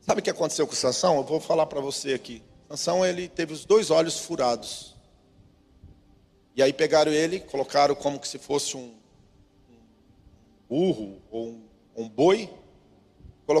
Sabe 0.00 0.20
o 0.20 0.24
que 0.24 0.30
aconteceu 0.30 0.66
com 0.66 0.74
Sansão? 0.74 1.18
Eu 1.18 1.24
vou 1.24 1.40
falar 1.40 1.66
para 1.66 1.80
você 1.80 2.14
aqui. 2.14 2.42
Sansão, 2.68 3.04
ele 3.04 3.28
teve 3.28 3.52
os 3.52 3.64
dois 3.64 3.90
olhos 3.90 4.18
furados. 4.18 4.96
E 6.56 6.62
aí 6.62 6.72
pegaram 6.72 7.12
ele, 7.12 7.40
colocaram 7.40 7.94
como 7.94 8.18
que 8.18 8.26
se 8.26 8.38
fosse 8.38 8.76
um, 8.76 8.94
um 9.70 9.76
burro 10.68 11.20
ou 11.30 11.48
um, 11.48 11.62
um 11.96 12.08
boi, 12.08 12.50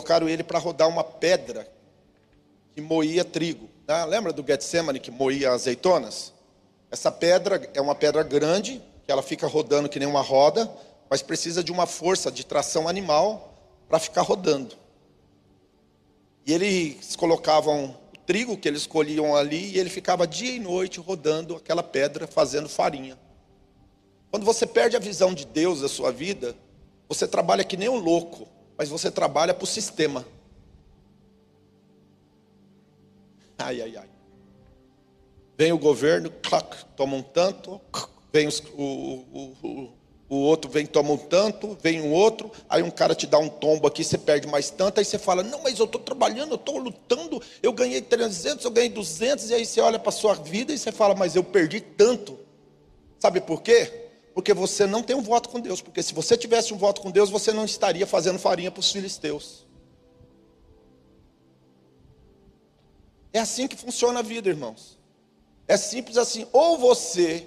colocaram 0.00 0.28
ele 0.28 0.42
para 0.42 0.58
rodar 0.58 0.88
uma 0.88 1.04
pedra 1.04 1.70
que 2.74 2.80
moía 2.80 3.22
trigo. 3.22 3.68
Né? 3.86 4.04
Lembra 4.06 4.32
do 4.32 4.42
Getsemane 4.42 4.98
que 4.98 5.10
moía 5.10 5.52
azeitonas? 5.52 6.32
Essa 6.90 7.12
pedra 7.12 7.70
é 7.74 7.80
uma 7.80 7.94
pedra 7.94 8.22
grande, 8.22 8.82
que 9.04 9.12
ela 9.12 9.22
fica 9.22 9.46
rodando 9.46 9.90
que 9.90 9.98
nem 9.98 10.08
uma 10.08 10.22
roda, 10.22 10.70
mas 11.08 11.20
precisa 11.20 11.62
de 11.62 11.70
uma 11.70 11.86
força 11.86 12.30
de 12.30 12.46
tração 12.46 12.88
animal 12.88 13.54
para 13.88 13.98
ficar 13.98 14.22
rodando. 14.22 14.74
E 16.46 16.54
eles 16.54 17.14
colocavam 17.14 17.94
o 18.14 18.18
trigo 18.24 18.56
que 18.56 18.66
eles 18.66 18.86
colhiam 18.86 19.36
ali 19.36 19.72
e 19.72 19.78
ele 19.78 19.90
ficava 19.90 20.26
dia 20.26 20.52
e 20.52 20.58
noite 20.58 20.98
rodando 20.98 21.56
aquela 21.56 21.82
pedra, 21.82 22.26
fazendo 22.26 22.70
farinha. 22.70 23.18
Quando 24.30 24.46
você 24.46 24.66
perde 24.66 24.96
a 24.96 25.00
visão 25.00 25.34
de 25.34 25.44
Deus 25.44 25.82
da 25.82 25.88
sua 25.88 26.10
vida, 26.10 26.56
você 27.06 27.28
trabalha 27.28 27.64
que 27.64 27.76
nem 27.76 27.88
um 27.88 27.98
louco, 27.98 28.48
mas 28.80 28.88
você 28.88 29.10
trabalha 29.10 29.52
para 29.52 29.64
o 29.64 29.66
sistema. 29.66 30.26
Ai, 33.58 33.82
ai, 33.82 33.94
ai. 33.94 34.08
Vem 35.58 35.70
o 35.70 35.76
governo, 35.76 36.32
clac, 36.42 36.86
toma 36.96 37.14
um 37.14 37.22
tanto, 37.22 37.78
vem 38.32 38.48
os, 38.48 38.62
o, 38.74 38.82
o, 38.82 39.92
o, 40.30 40.36
outro 40.36 40.70
vem 40.70 40.86
toma 40.86 41.12
um 41.12 41.18
tanto, 41.18 41.76
vem 41.82 42.00
um 42.00 42.10
outro, 42.10 42.50
aí 42.70 42.82
um 42.82 42.90
cara 42.90 43.14
te 43.14 43.26
dá 43.26 43.38
um 43.38 43.50
tombo 43.50 43.86
aqui, 43.86 44.02
você 44.02 44.16
perde 44.16 44.48
mais 44.48 44.70
tanto, 44.70 44.98
aí 44.98 45.04
você 45.04 45.18
fala, 45.18 45.42
não, 45.42 45.62
mas 45.62 45.78
eu 45.78 45.84
estou 45.84 46.00
trabalhando, 46.00 46.52
eu 46.52 46.56
estou 46.56 46.78
lutando, 46.78 47.38
eu 47.62 47.74
ganhei 47.74 48.00
300, 48.00 48.64
eu 48.64 48.70
ganhei 48.70 48.88
200, 48.88 49.50
e 49.50 49.54
aí 49.56 49.66
você 49.66 49.82
olha 49.82 49.98
para 49.98 50.08
a 50.08 50.12
sua 50.12 50.32
vida 50.32 50.72
e 50.72 50.78
você 50.78 50.90
fala, 50.90 51.14
mas 51.14 51.36
eu 51.36 51.44
perdi 51.44 51.82
tanto. 51.82 52.38
Sabe 53.18 53.42
por 53.42 53.60
quê? 53.60 53.99
Porque 54.34 54.54
você 54.54 54.86
não 54.86 55.02
tem 55.02 55.16
um 55.16 55.22
voto 55.22 55.48
com 55.48 55.60
Deus. 55.60 55.80
Porque 55.80 56.02
se 56.02 56.14
você 56.14 56.36
tivesse 56.36 56.72
um 56.72 56.78
voto 56.78 57.00
com 57.00 57.10
Deus, 57.10 57.30
você 57.30 57.52
não 57.52 57.64
estaria 57.64 58.06
fazendo 58.06 58.38
farinha 58.38 58.70
para 58.70 58.80
os 58.80 58.90
filisteus. 58.90 59.66
É 63.32 63.40
assim 63.40 63.68
que 63.68 63.76
funciona 63.76 64.20
a 64.20 64.22
vida, 64.22 64.48
irmãos. 64.48 64.98
É 65.66 65.76
simples 65.76 66.16
assim. 66.16 66.46
Ou 66.52 66.78
você 66.78 67.46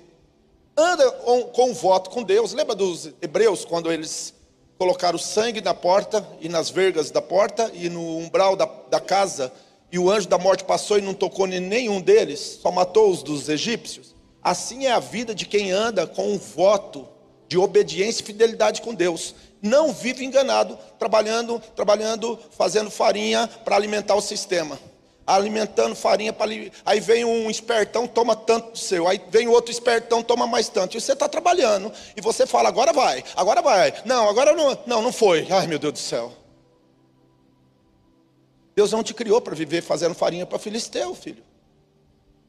anda 0.76 1.12
com 1.12 1.69
um 1.69 1.74
voto 1.74 2.10
com 2.10 2.24
Deus. 2.24 2.54
Lembra 2.54 2.76
dos 2.76 3.12
hebreus, 3.22 3.65
quando 3.65 3.91
eles 3.91 4.34
colocaram 4.78 5.17
sangue 5.17 5.62
na 5.62 5.74
porta 5.74 6.28
e 6.41 6.50
nas 6.50 6.69
vergas 6.69 7.12
da 7.12 7.22
porta 7.22 7.72
e 7.74 7.89
no 7.89 8.17
umbral 8.17 8.56
da, 8.56 8.65
da 8.65 9.00
casa, 9.00 9.54
e 9.91 10.00
o 10.00 10.10
anjo 10.10 10.28
da 10.28 10.38
morte 10.38 10.63
passou 10.63 10.98
e 10.98 11.02
não 11.02 11.13
tocou 11.13 11.48
em 11.48 11.60
nenhum 11.60 12.02
deles, 12.02 12.60
só 12.62 12.72
matou 12.72 13.12
os 13.12 13.22
dos 13.22 13.48
egípcios? 13.48 14.12
Assim 14.43 14.86
é 14.86 14.91
a 14.91 14.99
vida 14.99 15.34
de 15.34 15.45
quem 15.45 15.71
anda 15.71 16.06
com 16.06 16.34
um 16.34 16.38
voto 16.38 17.08
de 17.47 17.58
obediência 17.58 18.21
e 18.21 18.25
fidelidade 18.25 18.82
com 18.82 18.93
Deus. 18.93 19.36
Não 19.62 19.93
vive 19.93 20.25
enganado, 20.25 20.77
trabalhando, 20.99 21.62
trabalhando, 21.75 22.38
fazendo 22.51 22.91
farinha 22.91 23.49
para 23.63 23.75
alimentar 23.75 24.15
o 24.15 24.21
sistema. 24.21 24.77
Alimentando 25.25 25.95
farinha 25.95 26.34
para 26.34 26.51
aí 26.86 26.99
vem 26.99 27.23
um 27.23 27.49
espertão, 27.49 28.06
toma 28.06 28.36
tanto 28.36 28.71
do 28.71 28.77
seu, 28.77 29.08
aí 29.08 29.21
vem 29.29 29.47
outro 29.47 29.71
espertão, 29.71 30.21
toma 30.21 30.45
mais 30.45 30.67
tanto. 30.67 30.97
E 30.97 30.99
você 30.99 31.13
está 31.13 31.29
trabalhando, 31.29 31.93
e 32.17 32.19
você 32.19 32.45
fala, 32.45 32.67
agora 32.67 32.91
vai, 32.91 33.23
agora 33.34 33.62
vai. 33.62 33.93
Não, 34.03 34.27
agora 34.27 34.53
não, 34.53 34.77
não, 34.86 35.01
não 35.01 35.13
foi. 35.13 35.47
Ai 35.49 35.65
meu 35.65 35.79
Deus 35.79 35.93
do 35.93 35.99
céu. 35.99 36.34
Deus 38.75 38.91
não 38.91 39.03
te 39.03 39.13
criou 39.13 39.39
para 39.39 39.56
viver 39.56 39.82
fazendo 39.82 40.13
farinha 40.13 40.45
para 40.45 40.60
filisteu, 40.60 41.15
filho. 41.15 41.43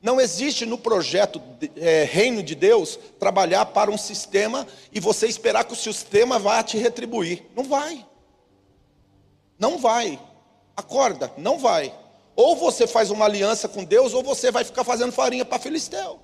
Não 0.05 0.21
existe 0.21 0.67
no 0.67 0.77
projeto 0.77 1.41
é, 1.77 2.05
Reino 2.05 2.43
de 2.43 2.55
Deus 2.55 2.99
trabalhar 3.19 3.65
para 3.65 3.91
um 3.91 3.97
sistema 3.97 4.67
e 4.93 5.01
você 5.01 5.27
esperar 5.27 5.65
que 5.65 5.73
o 5.73 5.77
sistema 5.77 6.39
vá 6.39 6.63
te 6.63 6.77
retribuir. 6.77 7.47
Não 7.57 7.65
vai. 7.65 8.07
Não 9.59 9.79
vai. 9.79 10.21
Acorda, 10.77 11.33
não 11.39 11.59
vai. 11.59 11.99
Ou 12.37 12.55
você 12.55 12.87
faz 12.87 13.09
uma 13.09 13.25
aliança 13.25 13.67
com 13.67 13.83
Deus, 13.83 14.13
ou 14.13 14.23
você 14.23 14.51
vai 14.51 14.63
ficar 14.63 14.85
fazendo 14.85 15.11
farinha 15.11 15.43
para 15.43 15.59
Filisteu. 15.59 16.21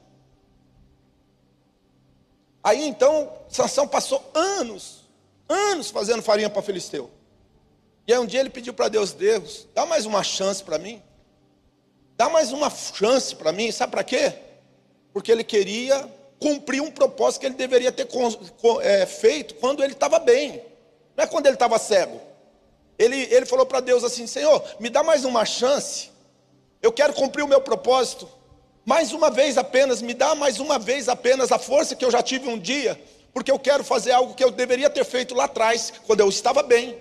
Aí 2.63 2.87
então, 2.87 3.33
Sansão 3.49 3.89
passou 3.89 4.23
anos, 4.35 5.09
anos 5.49 5.91
fazendo 5.91 6.21
farinha 6.21 6.51
para 6.51 6.61
Filisteu. 6.61 7.11
E 8.07 8.13
aí 8.13 8.19
um 8.19 8.27
dia 8.27 8.41
ele 8.41 8.51
pediu 8.51 8.75
para 8.75 8.89
Deus, 8.89 9.15
Deus, 9.15 9.67
dá 9.75 9.87
mais 9.87 10.05
uma 10.05 10.23
chance 10.23 10.63
para 10.63 10.77
mim. 10.77 11.03
Dá 12.21 12.29
mais 12.29 12.53
uma 12.53 12.69
chance 12.69 13.35
para 13.35 13.51
mim, 13.51 13.73
sabe 13.73 13.93
para 13.93 14.05
quê? 14.05 14.35
Porque 15.11 15.33
ele 15.33 15.43
queria 15.43 16.07
cumprir 16.39 16.83
um 16.83 16.91
propósito 16.91 17.41
que 17.41 17.47
ele 17.47 17.55
deveria 17.55 17.91
ter 17.91 18.07
é, 18.83 19.07
feito 19.07 19.55
quando 19.55 19.83
ele 19.83 19.95
estava 19.95 20.19
bem, 20.19 20.63
não 21.17 21.25
é 21.25 21.27
quando 21.27 21.47
ele 21.47 21.55
estava 21.55 21.79
cego. 21.79 22.21
Ele, 22.99 23.23
ele 23.35 23.47
falou 23.47 23.65
para 23.65 23.81
Deus 23.81 24.05
assim: 24.05 24.27
Senhor, 24.27 24.63
me 24.79 24.91
dá 24.91 25.03
mais 25.03 25.25
uma 25.25 25.47
chance, 25.47 26.11
eu 26.83 26.93
quero 26.93 27.15
cumprir 27.15 27.43
o 27.43 27.49
meu 27.49 27.63
propósito, 27.63 28.29
mais 28.85 29.15
uma 29.15 29.31
vez 29.31 29.57
apenas, 29.57 30.03
me 30.03 30.13
dá 30.13 30.35
mais 30.35 30.61
uma 30.61 30.79
vez 30.79 31.09
apenas 31.09 31.51
a 31.51 31.59
força 31.59 31.97
que 31.97 32.05
eu 32.05 32.11
já 32.11 32.23
tive 32.23 32.51
um 32.51 32.59
dia, 32.59 33.01
porque 33.33 33.51
eu 33.51 33.59
quero 33.59 33.83
fazer 33.83 34.13
algo 34.13 34.35
que 34.35 34.45
eu 34.45 34.51
deveria 34.51 34.91
ter 34.91 35.07
feito 35.07 35.35
lá 35.35 35.45
atrás, 35.45 35.91
quando 36.07 36.21
eu 36.21 36.29
estava 36.29 36.63
bem 36.63 37.01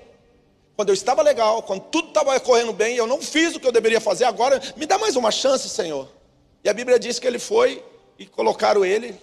quando 0.80 0.92
eu 0.92 0.94
estava 0.94 1.22
legal, 1.22 1.62
quando 1.62 1.82
tudo 1.82 2.08
estava 2.08 2.40
correndo 2.40 2.72
bem, 2.72 2.96
eu 2.96 3.06
não 3.06 3.22
fiz 3.22 3.54
o 3.54 3.60
que 3.60 3.68
eu 3.68 3.72
deveria 3.74 4.00
fazer, 4.00 4.24
agora 4.24 4.62
me 4.78 4.86
dá 4.86 4.98
mais 4.98 5.18
uma 5.18 5.30
chance, 5.30 5.68
Senhor. 5.68 6.08
E 6.64 6.70
a 6.70 6.74
Bíblia 6.74 6.98
diz 6.98 7.20
que 7.20 7.28
ele 7.28 7.38
foi 7.38 7.84
e 8.18 8.26
colocaram 8.26 8.86
ele 8.86 9.14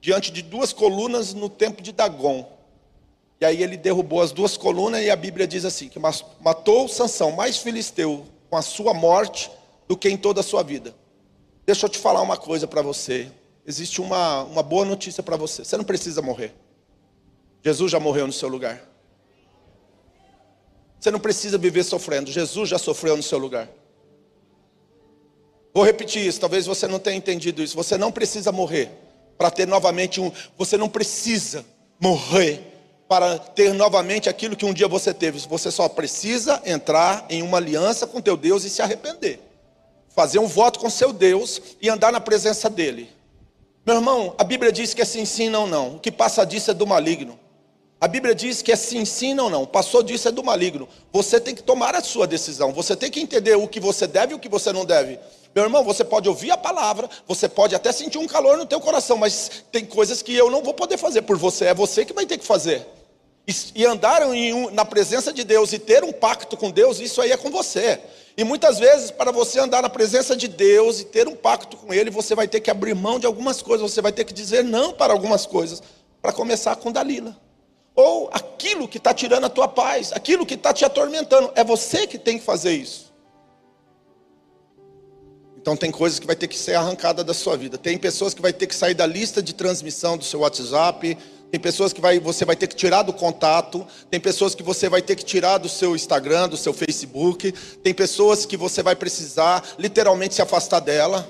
diante 0.00 0.32
de 0.32 0.40
duas 0.40 0.72
colunas 0.72 1.34
no 1.34 1.50
tempo 1.50 1.82
de 1.82 1.92
Dagon. 1.92 2.50
E 3.38 3.44
aí 3.44 3.62
ele 3.62 3.76
derrubou 3.76 4.22
as 4.22 4.32
duas 4.32 4.56
colunas 4.56 5.02
e 5.02 5.10
a 5.10 5.14
Bíblia 5.14 5.46
diz 5.46 5.66
assim, 5.66 5.90
que 5.90 5.98
matou 6.40 6.88
Sansão 6.88 7.32
mais 7.32 7.58
filisteu 7.58 8.24
com 8.48 8.56
a 8.56 8.62
sua 8.62 8.94
morte 8.94 9.50
do 9.86 9.94
que 9.94 10.08
em 10.08 10.16
toda 10.16 10.40
a 10.40 10.42
sua 10.42 10.62
vida. 10.62 10.94
Deixa 11.66 11.84
eu 11.84 11.90
te 11.90 11.98
falar 11.98 12.22
uma 12.22 12.38
coisa 12.38 12.66
para 12.66 12.80
você. 12.80 13.30
Existe 13.66 14.00
uma, 14.00 14.44
uma 14.44 14.62
boa 14.62 14.86
notícia 14.86 15.22
para 15.22 15.36
você. 15.36 15.66
Você 15.66 15.76
não 15.76 15.84
precisa 15.84 16.22
morrer. 16.22 16.54
Jesus 17.62 17.92
já 17.92 18.00
morreu 18.00 18.26
no 18.26 18.32
seu 18.32 18.48
lugar. 18.48 18.89
Você 21.00 21.10
não 21.10 21.18
precisa 21.18 21.56
viver 21.56 21.82
sofrendo. 21.82 22.30
Jesus 22.30 22.68
já 22.68 22.78
sofreu 22.78 23.16
no 23.16 23.22
seu 23.22 23.38
lugar. 23.38 23.68
Vou 25.72 25.82
repetir 25.84 26.26
isso, 26.26 26.40
talvez 26.40 26.66
você 26.66 26.86
não 26.86 26.98
tenha 26.98 27.16
entendido 27.16 27.62
isso. 27.62 27.74
Você 27.76 27.96
não 27.96 28.12
precisa 28.12 28.52
morrer 28.52 28.90
para 29.38 29.50
ter 29.50 29.66
novamente 29.66 30.20
um. 30.20 30.30
Você 30.58 30.76
não 30.76 30.88
precisa 30.88 31.64
morrer 31.98 32.60
para 33.08 33.38
ter 33.38 33.72
novamente 33.72 34.28
aquilo 34.28 34.54
que 34.54 34.64
um 34.64 34.74
dia 34.74 34.86
você 34.86 35.14
teve. 35.14 35.38
Você 35.48 35.70
só 35.70 35.88
precisa 35.88 36.60
entrar 36.66 37.24
em 37.30 37.42
uma 37.42 37.56
aliança 37.56 38.06
com 38.06 38.20
teu 38.20 38.36
Deus 38.36 38.64
e 38.64 38.70
se 38.70 38.82
arrepender. 38.82 39.40
fazer 40.14 40.40
um 40.40 40.46
voto 40.46 40.80
com 40.80 40.90
seu 40.90 41.12
Deus 41.12 41.62
e 41.80 41.88
andar 41.88 42.12
na 42.12 42.20
presença 42.20 42.68
dele. 42.68 43.08
Meu 43.86 43.96
irmão, 43.96 44.34
a 44.36 44.44
Bíblia 44.44 44.70
diz 44.70 44.92
que 44.92 45.00
é 45.00 45.04
sim, 45.04 45.24
sim, 45.24 45.48
não, 45.48 45.66
não. 45.66 45.96
O 45.96 46.00
que 46.00 46.12
passa 46.12 46.44
disso 46.44 46.70
é 46.70 46.74
do 46.74 46.86
maligno. 46.86 47.38
A 48.00 48.08
Bíblia 48.08 48.34
diz 48.34 48.62
que 48.62 48.72
é 48.72 48.76
sim, 48.76 49.04
sim, 49.04 49.34
não, 49.34 49.50
não. 49.50 49.66
Passou 49.66 50.02
disso 50.02 50.26
é 50.26 50.32
do 50.32 50.42
maligno. 50.42 50.88
Você 51.12 51.38
tem 51.38 51.54
que 51.54 51.62
tomar 51.62 51.94
a 51.94 52.00
sua 52.00 52.26
decisão. 52.26 52.72
Você 52.72 52.96
tem 52.96 53.10
que 53.10 53.20
entender 53.20 53.56
o 53.56 53.68
que 53.68 53.78
você 53.78 54.06
deve 54.06 54.32
e 54.32 54.36
o 54.36 54.38
que 54.38 54.48
você 54.48 54.72
não 54.72 54.86
deve. 54.86 55.18
Meu 55.54 55.64
irmão, 55.64 55.84
você 55.84 56.02
pode 56.02 56.26
ouvir 56.26 56.50
a 56.50 56.56
palavra, 56.56 57.10
você 57.26 57.48
pode 57.48 57.74
até 57.74 57.92
sentir 57.92 58.16
um 58.16 58.26
calor 58.26 58.56
no 58.56 58.64
teu 58.64 58.80
coração, 58.80 59.18
mas 59.18 59.64
tem 59.70 59.84
coisas 59.84 60.22
que 60.22 60.34
eu 60.34 60.48
não 60.48 60.62
vou 60.62 60.72
poder 60.72 60.96
fazer 60.96 61.22
por 61.22 61.36
você, 61.36 61.66
é 61.66 61.74
você 61.74 62.04
que 62.04 62.12
vai 62.12 62.24
ter 62.24 62.38
que 62.38 62.46
fazer. 62.46 62.86
E, 63.48 63.52
e 63.74 63.84
andar 63.84 64.22
um, 64.22 64.70
na 64.70 64.84
presença 64.84 65.32
de 65.32 65.42
Deus 65.42 65.72
e 65.72 65.78
ter 65.78 66.04
um 66.04 66.12
pacto 66.12 66.56
com 66.56 66.70
Deus, 66.70 67.00
isso 67.00 67.20
aí 67.20 67.32
é 67.32 67.36
com 67.36 67.50
você. 67.50 68.00
E 68.36 68.44
muitas 68.44 68.78
vezes, 68.78 69.10
para 69.10 69.32
você 69.32 69.58
andar 69.58 69.82
na 69.82 69.90
presença 69.90 70.36
de 70.36 70.46
Deus 70.46 71.00
e 71.00 71.04
ter 71.04 71.26
um 71.26 71.34
pacto 71.34 71.76
com 71.76 71.92
Ele, 71.92 72.10
você 72.10 72.34
vai 72.34 72.46
ter 72.46 72.60
que 72.60 72.70
abrir 72.70 72.94
mão 72.94 73.18
de 73.18 73.26
algumas 73.26 73.60
coisas, 73.60 73.90
você 73.90 74.00
vai 74.00 74.12
ter 74.12 74.24
que 74.24 74.32
dizer 74.32 74.62
não 74.62 74.92
para 74.92 75.12
algumas 75.12 75.44
coisas, 75.44 75.82
para 76.22 76.32
começar 76.32 76.76
com 76.76 76.92
Dalila. 76.92 77.36
Ou 78.00 78.30
aquilo 78.32 78.88
que 78.88 78.96
está 78.96 79.12
tirando 79.12 79.44
a 79.44 79.50
tua 79.50 79.68
paz, 79.68 80.10
aquilo 80.10 80.46
que 80.46 80.54
está 80.54 80.72
te 80.72 80.86
atormentando, 80.86 81.52
é 81.54 81.62
você 81.62 82.06
que 82.06 82.16
tem 82.16 82.38
que 82.38 82.44
fazer 82.44 82.72
isso. 82.72 83.12
Então 85.58 85.76
tem 85.76 85.90
coisas 85.90 86.18
que 86.18 86.26
vai 86.26 86.34
ter 86.34 86.48
que 86.48 86.56
ser 86.56 86.76
arrancada 86.76 87.22
da 87.22 87.34
sua 87.34 87.58
vida. 87.58 87.76
Tem 87.76 87.98
pessoas 87.98 88.32
que 88.32 88.40
vai 88.40 88.54
ter 88.54 88.66
que 88.66 88.74
sair 88.74 88.94
da 88.94 89.06
lista 89.06 89.42
de 89.42 89.52
transmissão 89.52 90.16
do 90.16 90.24
seu 90.24 90.40
WhatsApp. 90.40 91.14
Tem 91.50 91.60
pessoas 91.60 91.92
que 91.92 92.00
vai, 92.00 92.18
você 92.18 92.46
vai 92.46 92.56
ter 92.56 92.68
que 92.68 92.74
tirar 92.74 93.02
do 93.02 93.12
contato. 93.12 93.86
Tem 94.10 94.18
pessoas 94.18 94.54
que 94.54 94.62
você 94.62 94.88
vai 94.88 95.02
ter 95.02 95.14
que 95.14 95.22
tirar 95.22 95.58
do 95.58 95.68
seu 95.68 95.94
Instagram, 95.94 96.48
do 96.48 96.56
seu 96.56 96.72
Facebook. 96.72 97.52
Tem 97.82 97.92
pessoas 97.92 98.46
que 98.46 98.56
você 98.56 98.82
vai 98.82 98.96
precisar 98.96 99.62
literalmente 99.78 100.34
se 100.34 100.40
afastar 100.40 100.80
dela. 100.80 101.28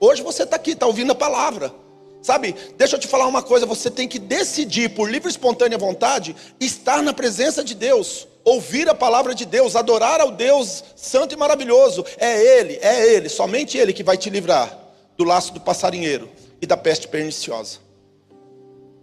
Hoje 0.00 0.24
você 0.24 0.42
está 0.42 0.56
aqui, 0.56 0.72
está 0.72 0.88
ouvindo 0.88 1.12
a 1.12 1.14
palavra. 1.14 1.83
Sabe, 2.24 2.56
deixa 2.78 2.96
eu 2.96 2.98
te 2.98 3.06
falar 3.06 3.26
uma 3.26 3.42
coisa: 3.42 3.66
você 3.66 3.90
tem 3.90 4.08
que 4.08 4.18
decidir 4.18 4.94
por 4.94 5.10
livre 5.10 5.28
e 5.28 5.30
espontânea 5.30 5.76
vontade 5.76 6.34
estar 6.58 7.02
na 7.02 7.12
presença 7.12 7.62
de 7.62 7.74
Deus 7.74 8.26
ouvir 8.42 8.88
a 8.88 8.94
palavra 8.94 9.34
de 9.34 9.44
Deus, 9.44 9.76
adorar 9.76 10.22
ao 10.22 10.30
Deus 10.30 10.82
santo 10.96 11.34
e 11.34 11.36
maravilhoso. 11.36 12.02
É 12.16 12.58
Ele, 12.58 12.78
é 12.80 13.14
Ele, 13.14 13.28
somente 13.28 13.76
Ele 13.76 13.92
que 13.92 14.02
vai 14.02 14.16
te 14.16 14.30
livrar 14.30 14.74
do 15.18 15.24
laço 15.24 15.52
do 15.52 15.60
passarinheiro 15.60 16.30
e 16.62 16.66
da 16.66 16.78
peste 16.78 17.08
perniciosa. 17.08 17.78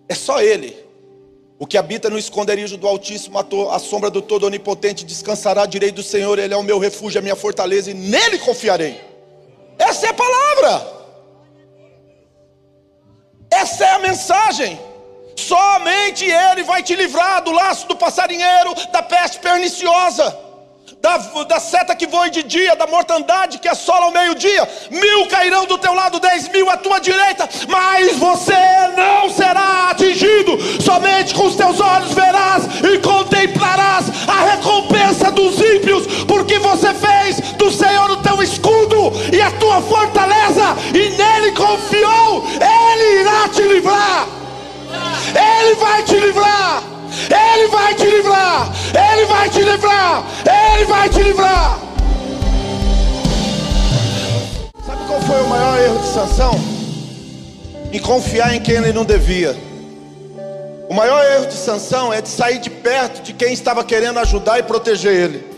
É 0.09 0.15
só 0.15 0.41
Ele. 0.41 0.75
O 1.59 1.67
que 1.67 1.77
habita 1.77 2.09
no 2.09 2.17
esconderijo 2.17 2.75
do 2.75 2.87
Altíssimo, 2.87 3.37
a 3.69 3.77
sombra 3.77 4.09
do 4.09 4.19
Todo 4.19 4.47
Onipotente, 4.47 5.05
descansará 5.05 5.61
à 5.61 5.67
direita 5.67 5.97
do 5.97 6.03
Senhor, 6.03 6.39
Ele 6.39 6.55
é 6.55 6.57
o 6.57 6.63
meu 6.63 6.79
refúgio, 6.79 7.19
a 7.19 7.21
minha 7.21 7.35
fortaleza, 7.35 7.91
e 7.91 7.93
nele 7.93 8.39
confiarei. 8.39 8.99
Essa 9.77 10.07
é 10.07 10.09
a 10.09 10.13
palavra. 10.13 11.00
Essa 13.61 13.85
é 13.85 13.91
a 13.93 13.99
mensagem. 13.99 14.79
Somente 15.35 16.25
Ele 16.25 16.63
vai 16.63 16.81
te 16.81 16.95
livrar 16.95 17.43
do 17.43 17.51
laço 17.51 17.87
do 17.87 17.95
passarinheiro, 17.95 18.73
da 18.91 19.03
peste 19.03 19.37
perniciosa, 19.39 20.35
da, 20.99 21.17
da 21.43 21.59
seta 21.59 21.95
que 21.95 22.07
voa 22.07 22.29
de 22.29 22.41
dia, 22.41 22.75
da 22.75 22.87
mortandade 22.87 23.59
que 23.59 23.67
assola 23.67 24.05
ao 24.05 24.11
meio-dia. 24.11 24.67
Mil 24.89 25.27
cairão 25.27 25.65
do 25.65 25.77
teu 25.77 25.93
lado, 25.93 26.19
dez 26.19 26.47
mil 26.49 26.69
à 26.71 26.77
tua 26.77 26.99
direita, 26.99 27.47
mas 27.67 28.17
você 28.17 28.63
não 28.97 29.29
será 29.29 29.89
atingido. 29.91 30.20
Livrar. 49.71 50.23
Ele 50.73 50.85
vai 50.85 51.09
te 51.09 51.21
livrar. 51.21 51.79
Sabe 54.85 55.05
qual 55.07 55.21
foi 55.21 55.41
o 55.41 55.47
maior 55.47 55.79
erro 55.79 55.99
de 55.99 56.07
Sansão? 56.07 56.59
Em 57.91 57.99
confiar 57.99 58.55
em 58.55 58.61
quem 58.61 58.75
ele 58.75 58.93
não 58.93 59.05
devia. 59.05 59.55
O 60.89 60.93
maior 60.93 61.23
erro 61.23 61.45
de 61.45 61.53
Sansão 61.53 62.13
é 62.13 62.21
de 62.21 62.27
sair 62.27 62.59
de 62.59 62.69
perto 62.69 63.21
de 63.21 63.33
quem 63.33 63.53
estava 63.53 63.83
querendo 63.83 64.19
ajudar 64.19 64.59
e 64.59 64.63
proteger 64.63 65.13
ele. 65.13 65.51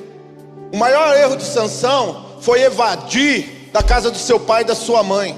O 0.72 0.78
maior 0.78 1.16
erro 1.16 1.36
de 1.36 1.44
Sansão 1.44 2.26
foi 2.40 2.62
evadir 2.62 3.70
da 3.74 3.82
casa 3.82 4.12
do 4.12 4.18
seu 4.18 4.40
pai 4.40 4.62
e 4.62 4.66
da 4.66 4.76
sua 4.76 5.02
mãe. 5.02 5.36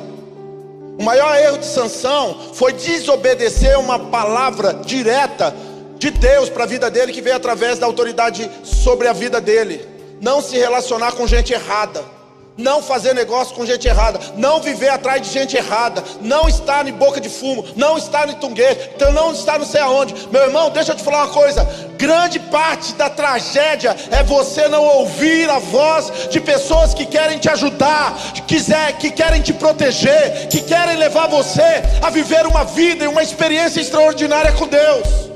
O 1.00 1.04
maior 1.04 1.36
erro 1.38 1.58
de 1.58 1.66
Sansão 1.66 2.38
foi 2.54 2.72
desobedecer 2.74 3.78
uma 3.78 4.00
palavra 4.00 4.74
direta 4.74 5.54
de 5.98 6.12
Deus 6.12 6.50
para 6.50 6.64
a 6.64 6.68
vida 6.68 6.90
dele 6.90 7.12
que 7.12 7.22
veio 7.22 7.36
através 7.36 7.80
da 7.80 7.86
autoridade 7.86 8.50
sobre 8.64 9.08
a 9.08 9.14
vida 9.14 9.40
dele. 9.40 9.88
Não 10.22 10.42
se 10.42 10.58
relacionar 10.58 11.14
com 11.14 11.28
gente 11.28 11.54
errada 11.54 12.16
não 12.58 12.82
fazer 12.82 13.14
negócio 13.14 13.56
com 13.56 13.66
gente 13.66 13.88
errada, 13.88 14.20
não 14.38 14.62
viver 14.62 14.90
atrás 14.90 15.22
de 15.22 15.30
gente 15.30 15.58
errada, 15.58 16.04
não 16.22 16.48
estar 16.48 16.88
em 16.88 16.94
boca 16.94 17.20
de 17.20 17.30
fumo, 17.30 17.66
não 17.76 17.98
estar 17.98 18.30
em 18.30 18.36
tunguê, 18.36 18.92
então 18.96 19.12
não 19.12 19.34
estar 19.34 19.60
não 19.60 19.66
sei 19.66 19.82
aonde. 19.82 20.16
Meu 20.32 20.44
irmão, 20.44 20.70
deixa 20.70 20.94
eu 20.94 20.96
te 20.96 21.04
falar 21.04 21.26
uma 21.26 21.34
coisa: 21.34 21.68
grande 21.98 22.40
parte 22.40 22.94
da 22.94 23.10
tragédia 23.10 23.96
é 24.12 24.24
você 24.24 24.68
não 24.68 24.84
ouvir 24.84 25.50
a 25.50 25.60
voz 25.60 26.30
de 26.30 26.40
pessoas 26.40 26.94
que 26.94 27.06
querem 27.06 27.38
te 27.40 27.50
ajudar, 27.50 28.16
quiser, 28.48 28.94
que 28.94 29.12
querem 29.12 29.42
te 29.42 29.54
proteger, 29.54 30.48
que 30.48 30.62
querem 30.62 30.96
levar 30.98 31.28
você 31.28 31.84
a 32.02 32.10
viver 32.10 32.46
uma 32.46 32.64
vida 32.64 33.04
e 33.04 33.08
uma 33.08 33.24
experiência 33.24 33.82
extraordinária 33.82 34.54
com 34.54 34.68
Deus. 34.68 35.35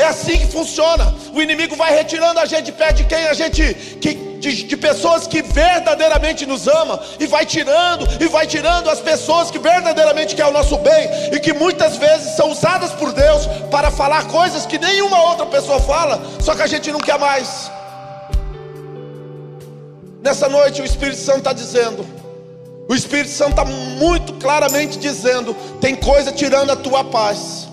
É 0.00 0.04
assim 0.06 0.38
que 0.38 0.46
funciona. 0.46 1.14
O 1.34 1.42
inimigo 1.42 1.76
vai 1.76 1.94
retirando 1.94 2.40
a 2.40 2.46
gente 2.46 2.64
de 2.64 2.72
pé 2.72 2.90
de 2.90 3.04
quem 3.04 3.26
a 3.26 3.34
gente 3.34 3.74
que 4.00 4.30
de, 4.40 4.62
de, 4.62 4.76
pessoas 4.78 5.26
que 5.26 5.42
verdadeiramente 5.42 6.46
nos 6.46 6.66
ama 6.66 6.98
e 7.18 7.26
vai 7.26 7.44
tirando 7.44 8.08
e 8.18 8.26
vai 8.26 8.46
tirando 8.46 8.88
as 8.88 8.98
pessoas 8.98 9.50
que 9.50 9.58
verdadeiramente 9.58 10.34
querem 10.34 10.50
o 10.50 10.54
nosso 10.54 10.78
bem 10.78 11.10
e 11.30 11.38
que 11.38 11.52
muitas 11.52 11.98
vezes 11.98 12.36
são 12.36 12.50
usadas 12.50 12.90
por 12.92 13.12
Deus 13.12 13.46
para 13.70 13.90
falar 13.90 14.26
coisas 14.28 14.64
que 14.64 14.78
nenhuma 14.78 15.22
outra 15.24 15.44
pessoa 15.44 15.78
fala, 15.80 16.18
só 16.40 16.54
que 16.54 16.62
a 16.62 16.66
gente 16.66 16.90
não 16.90 17.00
quer 17.00 17.18
mais. 17.18 17.70
Nessa 20.22 20.48
noite 20.48 20.80
o 20.80 20.86
Espírito 20.86 21.18
Santo 21.18 21.40
está 21.40 21.52
dizendo, 21.52 22.06
o 22.88 22.94
Espírito 22.94 23.30
Santo 23.30 23.50
está 23.50 23.64
muito 23.66 24.32
claramente 24.34 24.98
dizendo: 24.98 25.54
tem 25.82 25.94
coisa 25.94 26.32
tirando 26.32 26.70
a 26.70 26.76
tua 26.76 27.04
paz, 27.04 27.68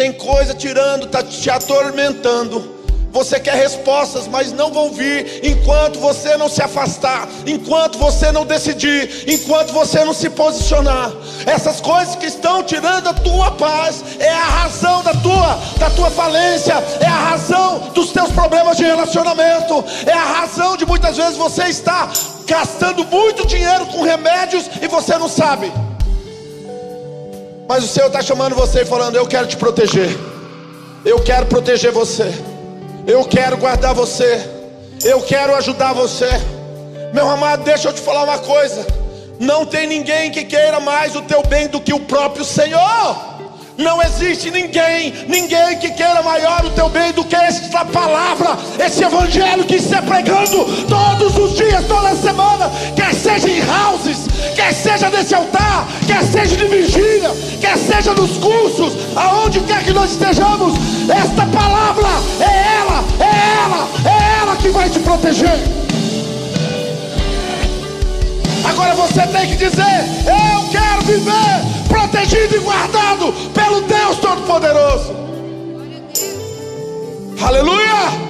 tem 0.00 0.14
coisa 0.14 0.54
tirando, 0.54 1.04
está 1.04 1.22
te 1.22 1.50
atormentando 1.50 2.80
você 3.12 3.40
quer 3.40 3.56
respostas, 3.56 4.28
mas 4.28 4.52
não 4.52 4.72
vão 4.72 4.92
vir 4.92 5.40
enquanto 5.42 5.98
você 5.98 6.36
não 6.36 6.48
se 6.48 6.62
afastar, 6.62 7.28
enquanto 7.44 7.98
você 7.98 8.30
não 8.30 8.46
decidir, 8.46 9.24
enquanto 9.26 9.72
você 9.72 10.04
não 10.04 10.14
se 10.14 10.30
posicionar. 10.30 11.10
Essas 11.44 11.80
coisas 11.80 12.14
que 12.14 12.26
estão 12.26 12.62
tirando 12.62 13.08
a 13.08 13.12
tua 13.12 13.50
paz 13.50 14.04
é 14.20 14.30
a 14.30 14.44
razão 14.44 15.02
da 15.02 15.12
tua, 15.12 15.58
da 15.76 15.90
tua 15.90 16.08
falência, 16.08 16.74
é 17.00 17.06
a 17.06 17.30
razão 17.30 17.90
dos 17.92 18.12
teus 18.12 18.30
problemas 18.30 18.76
de 18.76 18.84
relacionamento, 18.84 19.84
é 20.06 20.12
a 20.12 20.40
razão 20.40 20.76
de 20.76 20.86
muitas 20.86 21.16
vezes 21.16 21.36
você 21.36 21.64
estar 21.64 22.12
gastando 22.46 23.04
muito 23.06 23.44
dinheiro 23.44 23.86
com 23.86 24.02
remédios 24.02 24.70
e 24.80 24.86
você 24.86 25.18
não 25.18 25.28
sabe. 25.28 25.89
Mas 27.70 27.84
o 27.84 27.86
Senhor 27.86 28.08
está 28.08 28.20
chamando 28.20 28.56
você 28.56 28.82
e 28.82 28.84
falando: 28.84 29.14
Eu 29.14 29.24
quero 29.28 29.46
te 29.46 29.56
proteger, 29.56 30.10
eu 31.04 31.20
quero 31.20 31.46
proteger 31.46 31.92
você. 31.92 32.28
Eu 33.06 33.24
quero 33.24 33.56
guardar 33.58 33.94
você. 33.94 34.44
Eu 35.04 35.22
quero 35.22 35.54
ajudar 35.54 35.92
você. 35.92 36.28
Meu 37.14 37.30
amado, 37.30 37.62
deixa 37.62 37.88
eu 37.88 37.92
te 37.92 38.00
falar 38.00 38.24
uma 38.24 38.40
coisa. 38.40 38.84
Não 39.38 39.64
tem 39.64 39.86
ninguém 39.86 40.32
que 40.32 40.42
queira 40.42 40.80
mais 40.80 41.14
o 41.14 41.22
teu 41.22 41.44
bem 41.44 41.68
do 41.68 41.80
que 41.80 41.92
o 41.92 42.00
próprio 42.00 42.44
Senhor. 42.44 43.30
Não 43.78 44.02
existe 44.02 44.50
ninguém, 44.50 45.14
ninguém 45.26 45.78
que 45.78 45.90
queira 45.92 46.22
maior 46.22 46.64
o 46.66 46.70
teu 46.70 46.88
bem 46.88 47.12
do 47.12 47.24
que 47.24 47.34
esta 47.34 47.84
palavra, 47.84 48.58
esse 48.84 49.02
evangelho 49.02 49.64
que 49.64 49.76
está 49.76 50.02
pregando 50.02 50.66
todos 50.86 51.38
os 51.38 51.56
dias, 51.56 51.86
toda 51.86 52.14
semana, 52.16 52.70
quer 52.94 53.14
seja 53.14 53.48
em 53.48 53.62
houses, 53.62 54.26
quer 54.60 54.74
seja 54.74 55.08
nesse 55.08 55.34
altar, 55.34 55.88
quer 56.06 56.22
seja 56.22 56.54
de 56.54 56.66
vigília, 56.66 57.34
quer 57.60 57.78
seja 57.78 58.12
nos 58.12 58.36
cursos, 58.36 58.92
aonde 59.16 59.58
quer 59.60 59.82
que 59.82 59.92
nós 59.92 60.10
estejamos, 60.10 60.74
esta 61.08 61.46
palavra 61.46 62.08
é 62.40 62.78
ela, 62.78 63.04
é 63.18 63.64
ela, 63.64 63.88
é 64.04 64.40
ela 64.42 64.56
que 64.56 64.68
vai 64.68 64.90
te 64.90 64.98
proteger. 64.98 65.58
Agora 68.62 68.94
você 68.96 69.26
tem 69.28 69.48
que 69.48 69.56
dizer: 69.56 70.04
Eu 70.26 70.68
quero 70.68 71.02
viver 71.06 71.88
protegido 71.88 72.56
e 72.56 72.58
guardado 72.58 73.32
pelo 73.54 73.80
Deus 73.80 74.18
Todo-Poderoso. 74.18 75.16
Aleluia! 77.42 78.29